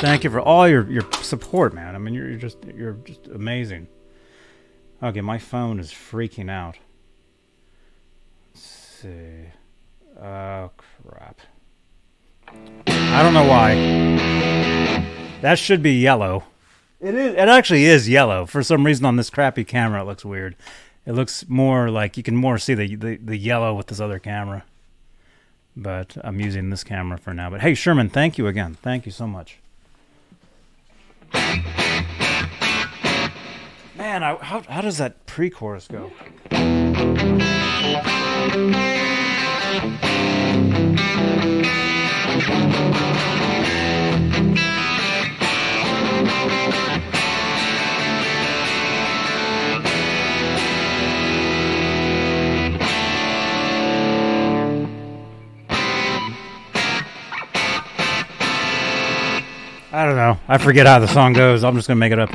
[0.00, 1.94] Thank you for all your, your support, man.
[1.94, 3.86] I mean, you're, you're just you're just amazing.
[5.00, 6.76] Okay, my phone is freaking out.
[8.52, 9.44] Let's see.
[10.20, 11.40] Oh crap.
[12.48, 13.76] I don't know why.
[15.40, 16.42] That should be yellow.
[17.04, 17.34] It is.
[17.34, 18.46] It actually is yellow.
[18.46, 20.56] For some reason, on this crappy camera, it looks weird.
[21.04, 24.18] It looks more like you can more see the the, the yellow with this other
[24.18, 24.64] camera.
[25.76, 27.50] But I'm using this camera for now.
[27.50, 28.78] But hey, Sherman, thank you again.
[28.80, 29.58] Thank you so much.
[33.94, 36.10] Man, I, how how does that pre-chorus go?
[59.94, 60.36] I don't know.
[60.48, 61.62] I forget how the song goes.
[61.62, 62.30] I'm just gonna make it up.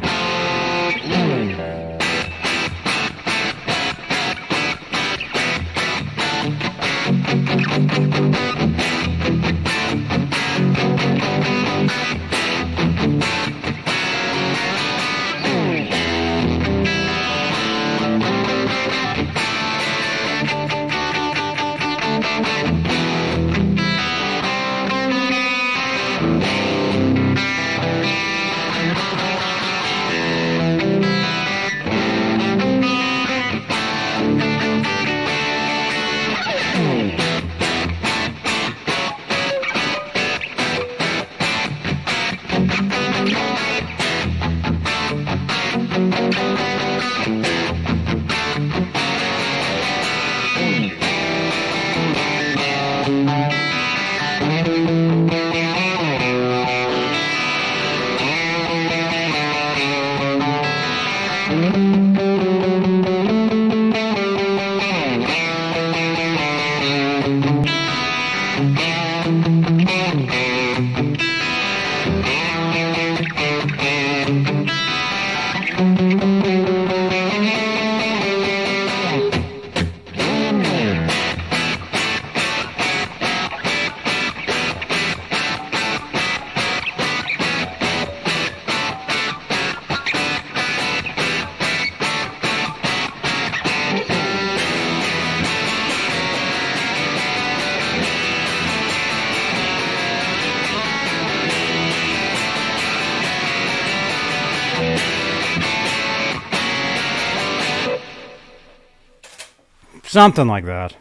[110.19, 110.97] Something like that.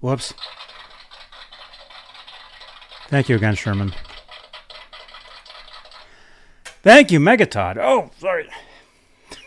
[0.00, 0.32] Whoops.
[3.08, 3.92] Thank you again, Sherman.
[6.84, 7.78] Thank you, Megatod.
[7.78, 8.48] Oh, sorry.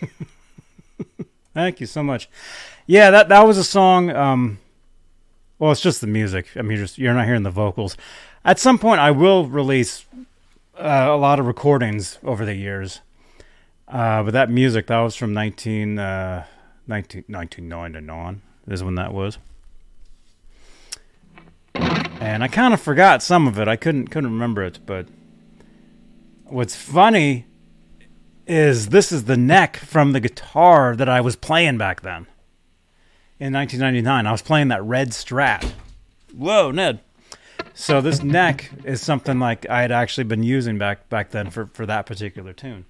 [1.54, 2.30] Thank you so much.
[2.86, 4.10] Yeah, that that was a song.
[4.10, 4.60] Um,
[5.58, 6.48] well, it's just the music.
[6.58, 7.96] I mean, you're, just, you're not hearing the vocals.
[8.44, 10.06] At some point, I will release
[10.78, 13.00] uh, a lot of recordings over the years.
[13.88, 16.46] Uh, but that music, that was from 19, uh,
[16.88, 19.38] 19, 1999 is when that was.
[21.74, 23.68] And I kind of forgot some of it.
[23.68, 25.08] I couldn't couldn't remember it, but
[26.46, 27.46] what's funny
[28.48, 32.28] is this is the neck from the guitar that I was playing back then.
[33.38, 35.74] In 1999, I was playing that red Strat.
[36.34, 37.02] Whoa, Ned.
[37.74, 41.68] So this neck is something like I had actually been using back back then for
[41.68, 42.86] for that particular tune.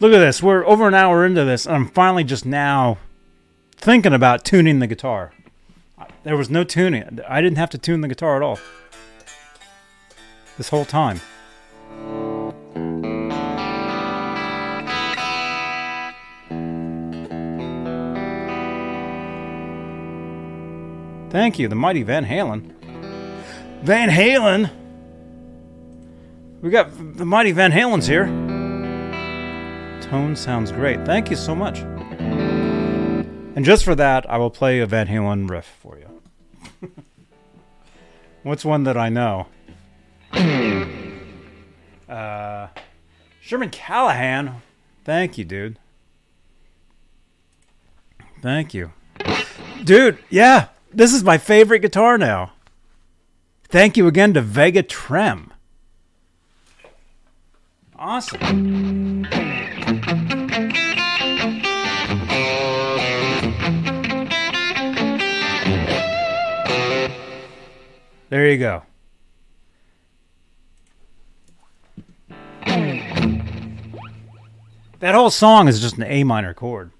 [0.00, 0.40] Look at this.
[0.40, 2.98] We're over an hour into this, and I'm finally just now
[3.76, 5.32] thinking about tuning the guitar.
[6.22, 7.18] There was no tuning.
[7.28, 8.60] I didn't have to tune the guitar at all.
[10.56, 11.20] This whole time.
[21.30, 22.72] Thank you, the mighty Van Halen.
[23.82, 24.70] Van Halen?
[26.60, 28.47] We got the mighty Van Halen's here.
[30.08, 31.04] Tone sounds great.
[31.04, 31.80] Thank you so much.
[31.80, 36.88] And just for that, I will play a Van Halen riff for you.
[38.42, 39.48] What's one that I know?
[42.08, 42.68] Uh,
[43.42, 44.62] Sherman Callahan.
[45.04, 45.78] Thank you, dude.
[48.40, 48.92] Thank you.
[49.84, 52.52] Dude, yeah, this is my favorite guitar now.
[53.68, 55.52] Thank you again to Vega Trem.
[57.98, 59.07] Awesome.
[68.28, 68.82] There you go.
[75.00, 76.90] That whole song is just an A minor chord.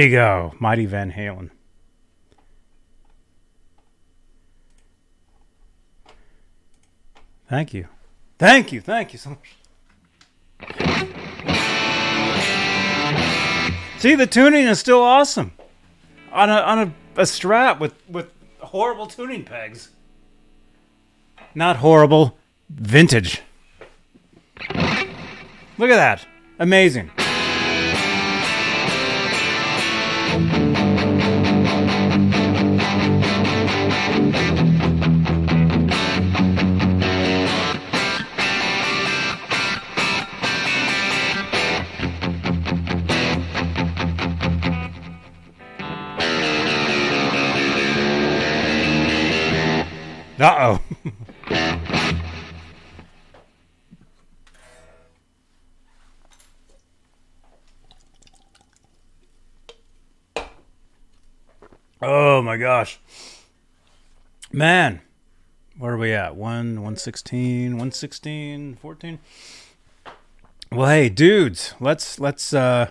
[0.00, 1.50] You go, Mighty Van Halen.
[7.50, 7.86] Thank you.
[8.38, 8.80] Thank you.
[8.80, 9.56] Thank you so much.
[13.98, 15.52] See, the tuning is still awesome.
[16.32, 19.90] On a on a, a Strat with with horrible tuning pegs.
[21.54, 22.38] Not horrible,
[22.70, 23.42] vintage.
[25.76, 26.26] Look at that.
[26.58, 27.10] Amazing.
[50.40, 50.80] Uh oh.
[62.00, 62.98] oh my gosh.
[64.50, 65.02] Man,
[65.76, 66.36] where are we at?
[66.36, 69.18] 1, 116, 116, 14?
[70.72, 72.88] Well, hey, dudes, let's let's uh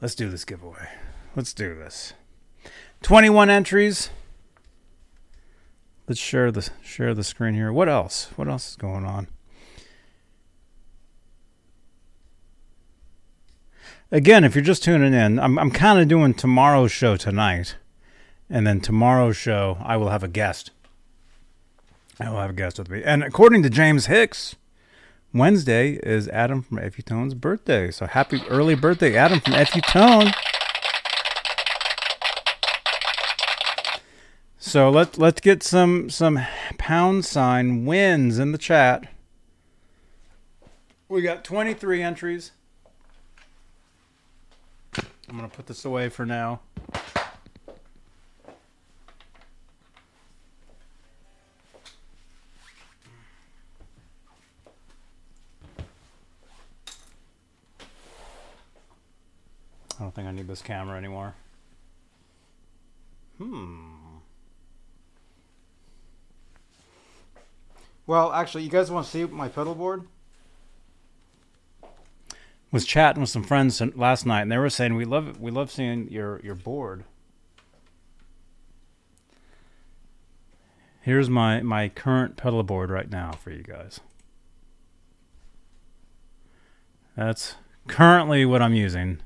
[0.00, 0.90] let's do this giveaway.
[1.34, 2.12] Let's do this.
[3.02, 4.10] 21 entries.
[6.06, 7.72] Let's share the share the screen here.
[7.72, 8.28] What else?
[8.36, 9.28] What else is going on?
[14.10, 17.76] Again, if you're just tuning in, I'm I'm kind of doing tomorrow's show tonight,
[18.50, 20.70] and then tomorrow's show I will have a guest.
[22.20, 24.56] I will have a guest with me, and according to James Hicks,
[25.32, 27.90] Wednesday is Adam from Effetone's birthday.
[27.90, 30.32] So happy early birthday, Adam from Effetone.
[34.66, 36.40] So let let's get some some
[36.78, 39.06] pound sign wins in the chat.
[41.06, 42.52] We got 23 entries.
[44.96, 46.60] I'm gonna put this away for now.
[59.92, 61.34] I don't think I need this camera anymore.
[63.36, 64.03] Hmm.
[68.06, 70.04] Well, actually, you guys want to see my pedal board?
[72.70, 75.70] Was chatting with some friends last night, and they were saying we love we love
[75.70, 77.04] seeing your your board.
[81.00, 84.00] Here's my my current pedal board right now for you guys.
[87.16, 87.54] That's
[87.86, 89.20] currently what I'm using.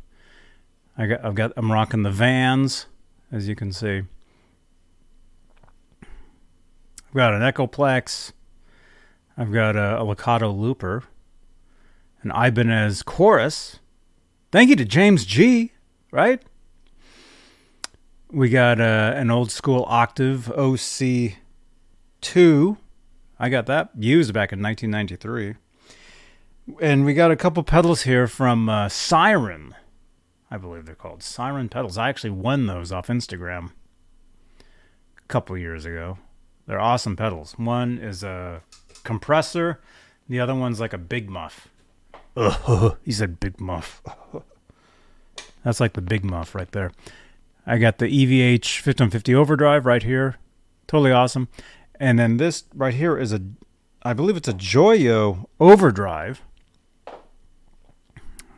[0.97, 2.87] I got, I've got, I'm rocking the Vans,
[3.31, 4.03] as you can see.
[6.03, 8.33] I've got an Echoplex.
[9.41, 11.05] I've got a, a Lekato Looper,
[12.23, 13.79] an Ibanez Chorus.
[14.51, 15.71] Thank you to James G.
[16.11, 16.43] Right?
[18.33, 21.37] We got uh, an old school Octave OC2.
[23.39, 25.55] I got that used back in 1993.
[26.83, 29.77] And we got a couple pedals here from uh, Siren.
[30.51, 31.97] I believe they're called Siren pedals.
[31.97, 33.71] I actually won those off Instagram
[35.17, 36.19] a couple years ago.
[36.67, 37.53] They're awesome pedals.
[37.53, 38.63] One is a
[39.09, 39.81] compressor,
[40.29, 41.69] the other one's like a big muff.
[42.37, 44.03] Ugh, he said big muff.
[45.65, 46.93] That's like the big muff right there.
[47.67, 50.37] I got the EVH 1550 overdrive right here.
[50.87, 51.49] Totally awesome.
[51.99, 53.41] And then this right here is a,
[54.03, 56.43] I believe it's a Joyo overdrive.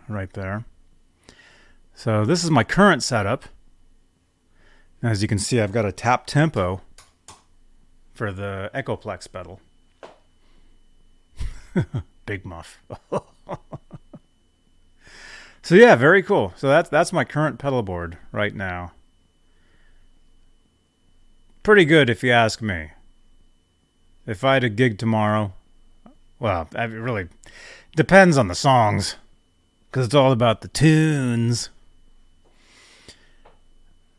[0.08, 0.64] Right there.
[1.94, 3.44] So this is my current setup.
[5.00, 6.80] As you can see, I've got a tap tempo
[8.12, 9.60] for the Echoplex pedal.
[12.26, 12.80] Big muff.
[15.62, 16.52] so yeah, very cool.
[16.56, 18.92] So that's that's my current pedal board right now
[21.62, 22.90] pretty good if you ask me.
[24.26, 25.52] If I had a gig tomorrow,
[26.38, 27.28] well, it really
[27.96, 29.16] depends on the songs
[29.90, 31.70] because it's all about the tunes.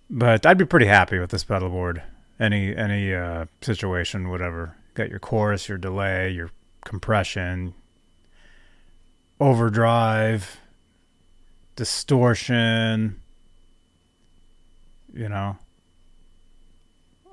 [0.09, 2.03] But I'd be pretty happy with this pedal board.
[2.39, 4.75] Any any uh, situation, whatever.
[4.93, 6.51] Got your chorus, your delay, your
[6.85, 7.73] compression,
[9.39, 10.57] overdrive,
[11.75, 13.21] distortion.
[15.13, 15.57] You know,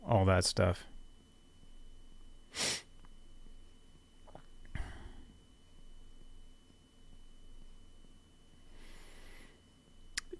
[0.06, 0.84] all that stuff.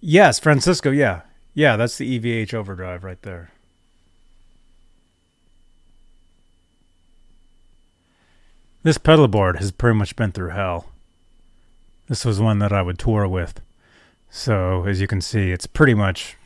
[0.00, 1.22] Yes, Francisco, yeah.
[1.54, 3.50] Yeah, that's the EVH overdrive right there.
[8.82, 10.86] This pedal board has pretty much been through hell.
[12.08, 13.60] This was one that I would tour with.
[14.30, 16.36] So, as you can see, it's pretty much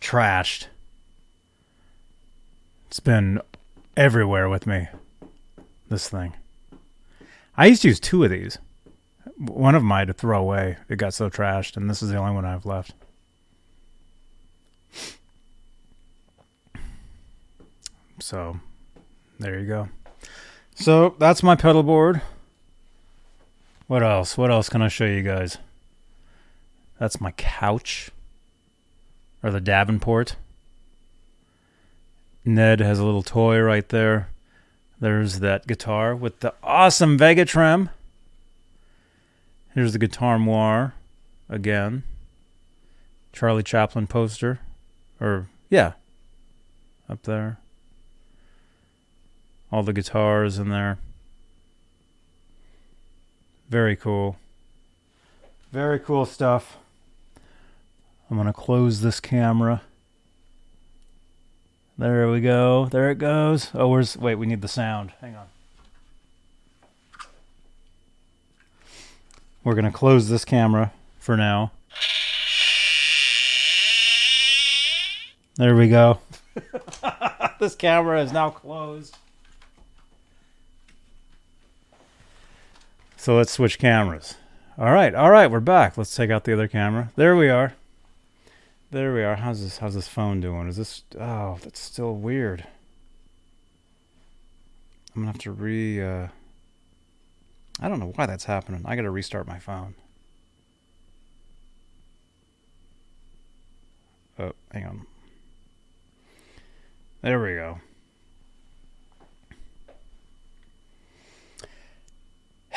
[0.00, 0.66] trashed.
[2.86, 3.40] It's been
[3.96, 4.88] everywhere with me.
[5.88, 6.34] This thing.
[7.56, 8.58] I used to use two of these.
[9.36, 10.78] One of them I had to throw away.
[10.88, 12.92] It got so trashed, and this is the only one I have left.
[18.20, 18.58] So,
[19.38, 19.88] there you go.
[20.80, 22.22] So, that's my pedal board.
[23.88, 24.38] What else?
[24.38, 25.58] What else can I show you guys?
[27.00, 28.10] That's my couch.
[29.42, 30.36] Or the Davenport.
[32.44, 34.28] Ned has a little toy right there.
[35.00, 37.90] There's that guitar with the awesome Vega Trem.
[39.74, 40.94] Here's the Guitar Moir
[41.48, 42.04] again.
[43.32, 44.60] Charlie Chaplin poster.
[45.20, 45.94] Or, yeah,
[47.08, 47.58] up there.
[49.70, 50.98] All the guitars in there.
[53.68, 54.36] Very cool.
[55.72, 56.78] Very cool stuff.
[58.30, 59.82] I'm going to close this camera.
[61.98, 62.86] There we go.
[62.86, 63.70] There it goes.
[63.74, 64.16] Oh, where's.
[64.16, 65.12] Wait, we need the sound.
[65.20, 65.46] Hang on.
[69.64, 71.72] We're going to close this camera for now.
[75.56, 76.20] There we go.
[77.60, 79.16] this camera is now closed.
[83.28, 84.36] So let's switch cameras.
[84.78, 85.98] All right, all right, we're back.
[85.98, 87.12] Let's take out the other camera.
[87.14, 87.74] There we are.
[88.90, 89.36] There we are.
[89.36, 89.76] How's this?
[89.76, 90.66] How's this phone doing?
[90.66, 91.02] Is this?
[91.20, 92.64] Oh, that's still weird.
[95.14, 96.02] I'm gonna have to re.
[96.02, 96.28] Uh,
[97.78, 98.80] I don't know why that's happening.
[98.86, 99.94] I gotta restart my phone.
[104.38, 105.06] Oh, hang on.
[107.20, 107.78] There we go.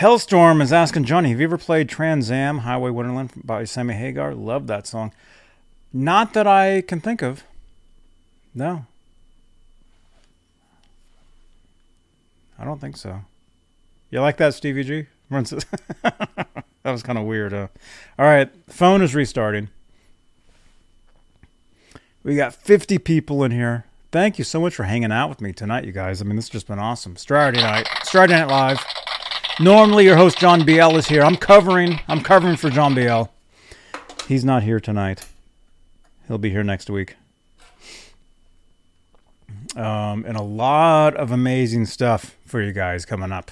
[0.02, 4.34] Hellstorm is asking Johnny, have you ever played Trans Am Highway Wonderland by Sammy Hagar?
[4.34, 5.14] Love that song.
[5.94, 7.44] Not that I can think of.
[8.56, 8.88] No.
[12.58, 13.22] I don't think so.
[14.10, 15.06] You like that, Stevie G?
[15.30, 16.48] that
[16.84, 17.52] was kind of weird.
[17.52, 17.68] Huh?
[18.18, 19.70] All right, phone is restarting.
[22.24, 23.86] We got 50 people in here.
[24.12, 26.24] Thank you so much for hanging out with me tonight, you guys.
[26.24, 27.16] I mean, this has just been awesome.
[27.18, 28.84] Saturday night, Saturday Night Live.
[29.62, 31.22] Normally, your host John BL is here.
[31.22, 32.00] I'm covering.
[32.08, 33.26] I'm covering for John BL.
[34.28, 35.28] He's not here tonight.
[36.28, 37.16] He'll be here next week.
[39.76, 43.52] Um, and a lot of amazing stuff for you guys coming up.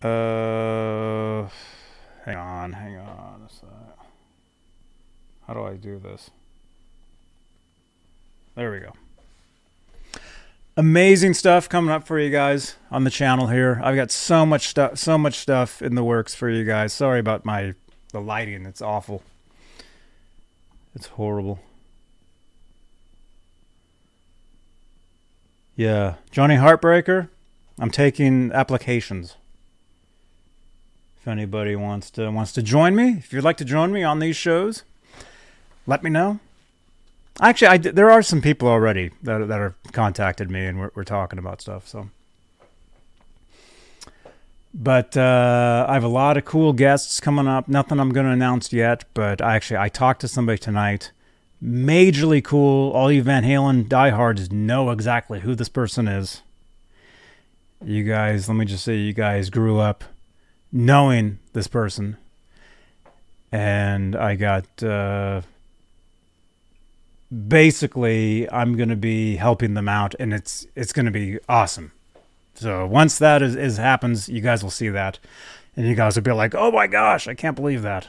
[0.00, 1.50] Uh,
[2.24, 6.30] hang on, hang on a How do I do this?
[8.54, 8.94] There we go.
[10.78, 13.80] Amazing stuff coming up for you guys on the channel here.
[13.82, 16.92] I've got so much stuff, so much stuff in the works for you guys.
[16.92, 17.72] Sorry about my
[18.12, 18.66] the lighting.
[18.66, 19.22] It's awful.
[20.94, 21.60] It's horrible.
[25.76, 27.28] Yeah, Johnny Heartbreaker.
[27.78, 29.36] I'm taking applications.
[31.20, 34.18] If anybody wants to wants to join me, if you'd like to join me on
[34.18, 34.84] these shows,
[35.86, 36.40] let me know.
[37.40, 41.04] Actually, I, there are some people already that that have contacted me, and we're, we're
[41.04, 41.86] talking about stuff.
[41.86, 42.08] So,
[44.72, 47.68] but uh, I have a lot of cool guests coming up.
[47.68, 51.12] Nothing I'm going to announce yet, but I actually I talked to somebody tonight
[51.62, 52.92] majorly cool.
[52.92, 56.42] All you Van Halen diehards know exactly who this person is.
[57.84, 60.04] You guys, let me just say, you guys grew up
[60.72, 62.16] knowing this person.
[63.52, 65.42] And I got uh,
[67.30, 71.92] basically, I'm going to be helping them out, and it's it's going to be awesome.
[72.54, 75.18] So once that is, is happens, you guys will see that,
[75.76, 78.08] and you guys will be like, "Oh my gosh, I can't believe that."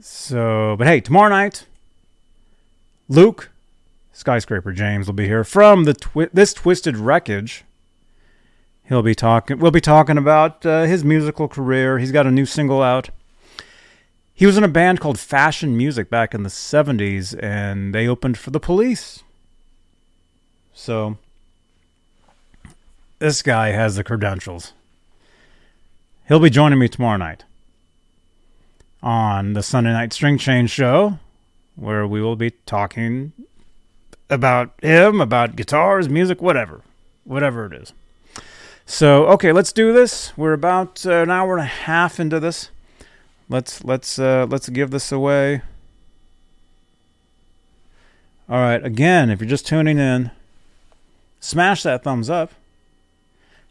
[0.00, 1.66] So, but hey, tomorrow night,
[3.08, 3.50] Luke,
[4.12, 7.64] skyscraper James will be here from the twi- this twisted wreckage.
[8.84, 9.58] He'll be talking.
[9.58, 11.98] We'll be talking about uh, his musical career.
[11.98, 13.10] He's got a new single out.
[14.38, 18.36] He was in a band called Fashion Music back in the '70s, and they opened
[18.36, 19.22] for the Police.
[20.74, 21.16] So,
[23.18, 24.74] this guy has the credentials.
[26.28, 27.44] He'll be joining me tomorrow night
[29.02, 31.18] on the Sunday Night String Change Show,
[31.74, 33.32] where we will be talking
[34.28, 36.82] about him, about guitars, music, whatever,
[37.24, 37.94] whatever it is.
[38.84, 40.36] So, okay, let's do this.
[40.36, 42.68] We're about an hour and a half into this.
[43.48, 45.62] Let's let's uh, let's give this away.
[48.48, 50.30] All right, again, if you're just tuning in,
[51.40, 52.52] smash that thumbs up.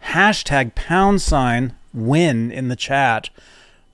[0.04, 3.30] Hashtag pound sign win in the chat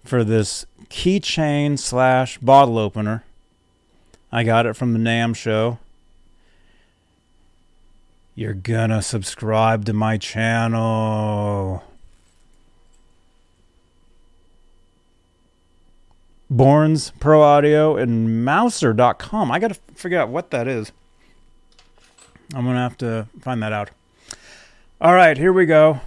[0.03, 3.24] for this keychain slash bottle opener.
[4.32, 5.78] I got it from the NAMM show.
[8.34, 11.84] You're gonna subscribe to my channel.
[16.52, 19.52] Bourns Pro Audio and Mouser.com.
[19.52, 20.91] I gotta figure out what that is.
[22.53, 23.91] I'm gonna have to find that out.
[24.99, 26.02] All right, here we go.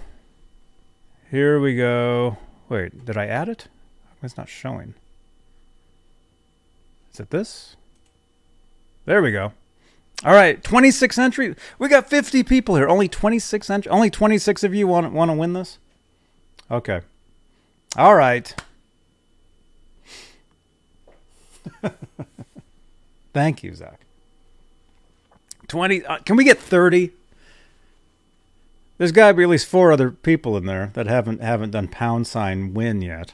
[1.31, 2.37] Here we go.
[2.69, 3.67] Wait, did I add it?
[4.21, 4.93] It's not showing.
[7.13, 7.75] Is it this?
[9.05, 9.53] There we go.
[10.23, 11.55] All right, 26 entries.
[11.77, 12.87] We got 50 people here.
[12.87, 13.91] Only 26 entries.
[13.91, 15.79] Only 26 of you want want to win this.
[16.69, 17.01] Okay.
[17.97, 18.53] All right.
[23.33, 23.99] Thank you, Zach.
[25.67, 27.11] 20 uh, Can we get 30?
[28.97, 31.87] There's got to be at least four other people in there that haven't haven't done
[31.89, 33.33] pound sign win yet.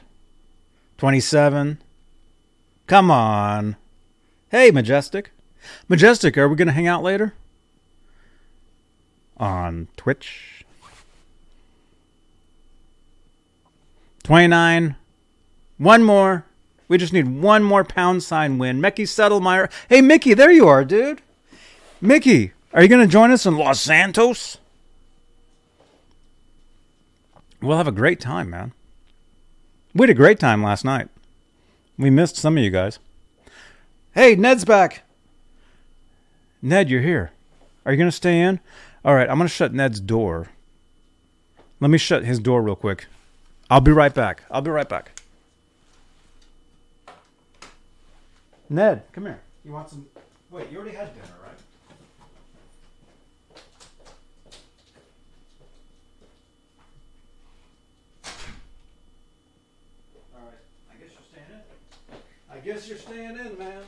[0.98, 1.78] 27.
[2.86, 3.76] Come on.
[4.50, 5.30] Hey, Majestic.
[5.88, 7.34] Majestic, are we going to hang out later?
[9.36, 10.64] On Twitch.
[14.24, 14.96] 29.
[15.78, 16.44] One more.
[16.92, 18.78] We just need one more pound sign win.
[18.78, 19.72] Mickey Settlemeyer.
[19.88, 21.22] Hey, Mickey, there you are, dude.
[22.02, 24.58] Mickey, are you going to join us in Los Santos?
[27.62, 28.72] We'll have a great time, man.
[29.94, 31.08] We had a great time last night.
[31.96, 32.98] We missed some of you guys.
[34.14, 35.02] Hey, Ned's back.
[36.60, 37.30] Ned, you're here.
[37.86, 38.60] Are you going to stay in?
[39.02, 40.48] All right, I'm going to shut Ned's door.
[41.80, 43.06] Let me shut his door real quick.
[43.70, 44.42] I'll be right back.
[44.50, 45.21] I'll be right back.
[48.72, 49.38] Ned, come here.
[49.66, 50.06] You want some?
[50.50, 51.52] Wait, you already had dinner, right?
[60.34, 60.54] All right.
[60.90, 62.16] I guess you're staying in.
[62.50, 63.82] I guess you're staying in, man.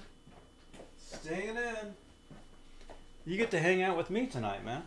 [0.98, 1.94] Staying in.
[3.24, 4.82] You get to hang out with me tonight, man.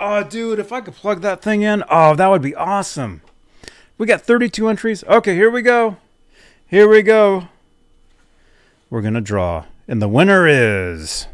[0.00, 3.20] Oh, dude, if I could plug that thing in, oh, that would be awesome.
[3.98, 5.04] We got 32 entries.
[5.04, 5.98] Okay, here we go.
[6.66, 7.48] Here we go.
[8.94, 9.64] We're going to draw.
[9.88, 11.26] And the winner is.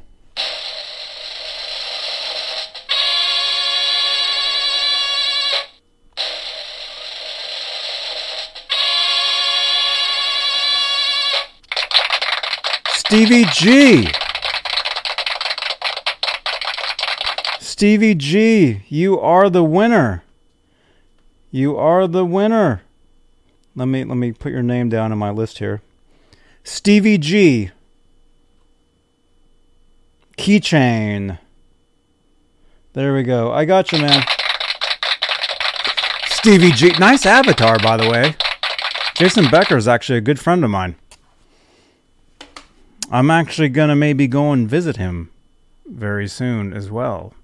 [12.94, 14.08] Stevie G.
[17.58, 20.24] Stevie G, you are the winner.
[21.50, 22.80] You are the winner.
[23.76, 25.82] Let me let me put your name down on my list here.
[26.72, 27.72] Stevie G.
[30.38, 31.40] Keychain.
[32.92, 33.50] There we go.
[33.50, 34.22] I got you, man.
[36.26, 36.92] Stevie G.
[37.00, 38.36] Nice avatar, by the way.
[39.16, 40.94] Jason Becker is actually a good friend of mine.
[43.10, 45.30] I'm actually gonna maybe go and visit him
[45.86, 47.34] very soon as well.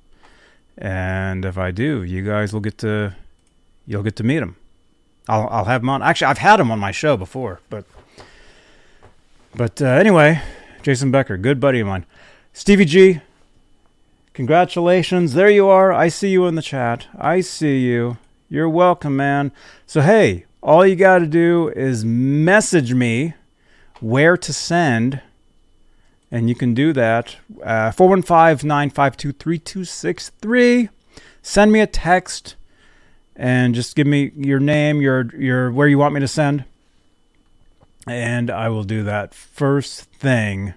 [0.79, 3.17] And if I do, you guys will get to
[3.89, 4.55] you'll get to meet him.
[5.29, 6.01] I'll I'll have him on.
[6.01, 7.85] Actually, I've had him on my show before, but
[9.57, 10.43] but uh, anyway,
[10.83, 12.05] Jason Becker, good buddy of mine.
[12.53, 13.21] Stevie G,
[14.35, 15.35] congratulations.
[15.35, 15.93] There you are.
[15.93, 17.07] I see you in the chat.
[17.19, 18.19] I see you.
[18.49, 19.53] You're welcome, man.
[19.87, 23.35] So hey, all you got to do is message me
[24.01, 25.23] where to send
[26.31, 27.37] and you can do that.
[27.63, 30.89] Uh, 415 952 3263.
[31.41, 32.57] Send me a text
[33.35, 36.65] and just give me your name, your, your where you want me to send.
[38.07, 40.75] And I will do that first thing.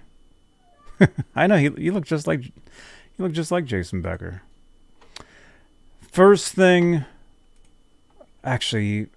[1.36, 2.52] I know he, he looked just like he
[3.18, 4.42] looked just like Jason Becker.
[6.10, 7.04] First thing
[8.42, 9.08] actually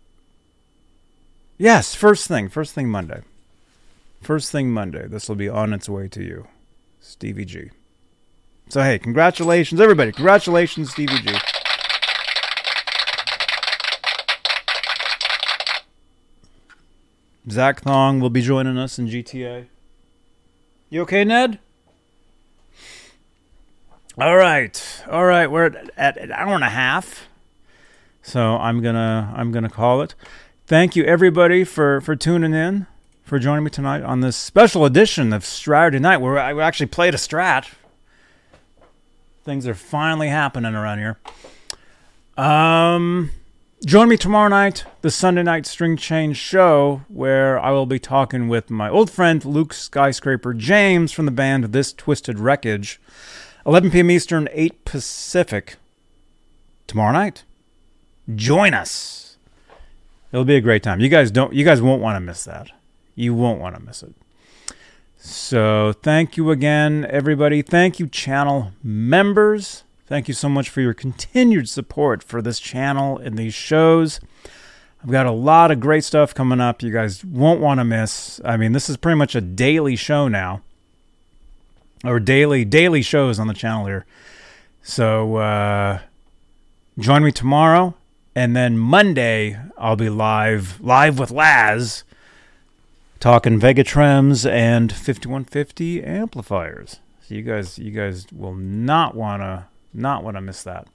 [1.58, 3.22] yes, first thing, first thing Monday.
[4.22, 6.48] First thing Monday, this will be on its way to you.
[7.02, 7.72] Stevie G.
[8.70, 10.14] So, hey, congratulations, everybody.
[10.14, 11.38] Congratulations, Stevie G.
[17.50, 19.66] Zach Thong will be joining us in GTA.
[20.90, 21.60] You okay, Ned?
[24.18, 25.50] All right, all right.
[25.50, 27.28] We're at, at an hour and a half,
[28.22, 30.14] so I'm gonna I'm gonna call it.
[30.68, 32.86] Thank you everybody for for tuning in
[33.24, 37.16] for joining me tonight on this special edition of Saturday Night, where I actually played
[37.16, 37.74] a strat.
[39.44, 41.18] Things are finally happening around here.
[42.38, 43.32] Um,
[43.86, 48.48] join me tomorrow night, the Sunday night string change show, where I will be talking
[48.48, 53.02] with my old friend Luke Skyscraper James from the band This Twisted Wreckage.
[53.66, 54.12] 11 p.m.
[54.12, 55.76] Eastern, 8 Pacific.
[56.88, 57.44] Tomorrow night.
[58.34, 59.38] Join us.
[60.32, 61.00] It'll be a great time.
[61.00, 61.54] You guys don't.
[61.54, 62.70] You guys won't want to miss that.
[63.16, 64.14] You won't want to miss it.
[65.18, 67.62] So, thank you again, everybody.
[67.62, 69.84] Thank you, channel members.
[70.14, 74.20] Thank you so much for your continued support for this channel and these shows.
[75.02, 78.40] I've got a lot of great stuff coming up you guys won't want to miss.
[78.46, 80.62] I mean, this is pretty much a daily show now.
[82.06, 84.06] Or daily daily shows on the channel here.
[84.84, 86.02] So uh
[87.00, 87.96] join me tomorrow
[88.36, 92.04] and then Monday I'll be live live with Laz
[93.20, 97.00] talking Vega-Trems and 5150 amplifiers.
[97.28, 100.88] So you guys, you guys will not wanna not wanna miss that.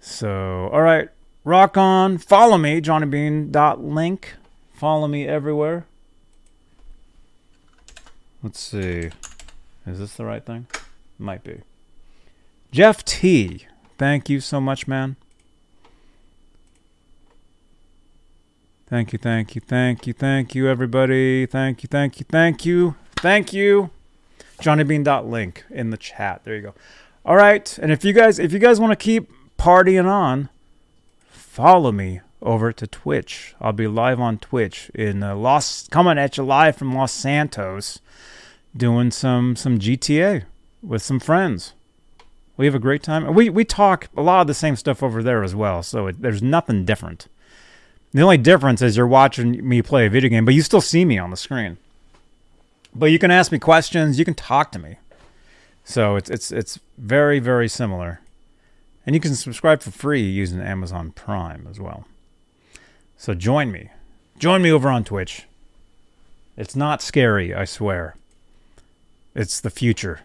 [0.00, 1.08] So, all right,
[1.44, 2.18] rock on.
[2.18, 4.34] Follow me, JohnnyBean.link.
[4.74, 5.86] Follow me everywhere.
[8.42, 9.10] Let's see.
[9.86, 10.66] Is this the right thing?
[11.18, 11.60] Might be.
[12.70, 13.66] Jeff T.
[13.96, 15.16] Thank you so much, man.
[18.86, 21.46] Thank you, thank you, thank you, thank you, everybody.
[21.46, 23.90] Thank you, thank you, thank you, thank you.
[24.60, 26.42] JohnnyBean.link in the chat.
[26.44, 26.74] There you go.
[27.26, 30.50] All right, and if you guys if you guys want to keep partying on,
[31.26, 33.54] follow me over to Twitch.
[33.62, 38.00] I'll be live on Twitch in uh, Los coming at you live from Los Santos,
[38.76, 40.44] doing some some GTA
[40.82, 41.72] with some friends.
[42.58, 43.32] We have a great time.
[43.32, 46.20] We we talk a lot of the same stuff over there as well, so it,
[46.20, 47.28] there's nothing different.
[48.12, 51.06] The only difference is you're watching me play a video game, but you still see
[51.06, 51.78] me on the screen.
[52.94, 54.98] But you can ask me questions, you can talk to me.
[55.84, 58.20] So it's it's it's very very similar.
[59.06, 62.06] And you can subscribe for free using Amazon Prime as well.
[63.18, 63.90] So join me.
[64.38, 65.44] Join me over on Twitch.
[66.56, 68.16] It's not scary, I swear.
[69.34, 70.20] It's the future.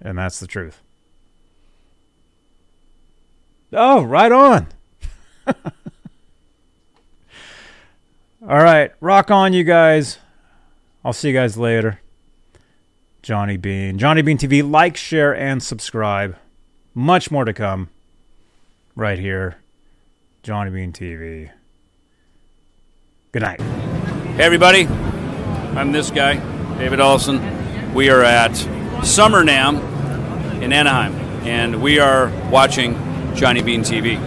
[0.00, 0.80] And that's the truth.
[3.72, 4.66] Oh, right on.
[5.46, 5.54] All
[8.42, 10.18] right, rock on, you guys.
[11.04, 12.00] I'll see you guys later.
[13.22, 14.68] Johnny Bean, Johnny Bean TV.
[14.68, 16.36] Like, share, and subscribe.
[16.94, 17.90] Much more to come.
[18.96, 19.58] Right here,
[20.42, 21.50] Johnny Bean TV.
[23.32, 23.60] Good night.
[23.60, 24.86] Hey, everybody.
[24.86, 26.34] I'm this guy,
[26.78, 27.94] David Olson.
[27.94, 28.54] We are at
[29.04, 31.14] Summer NAMM in Anaheim,
[31.46, 32.94] and we are watching
[33.34, 34.18] Johnny Bean TV.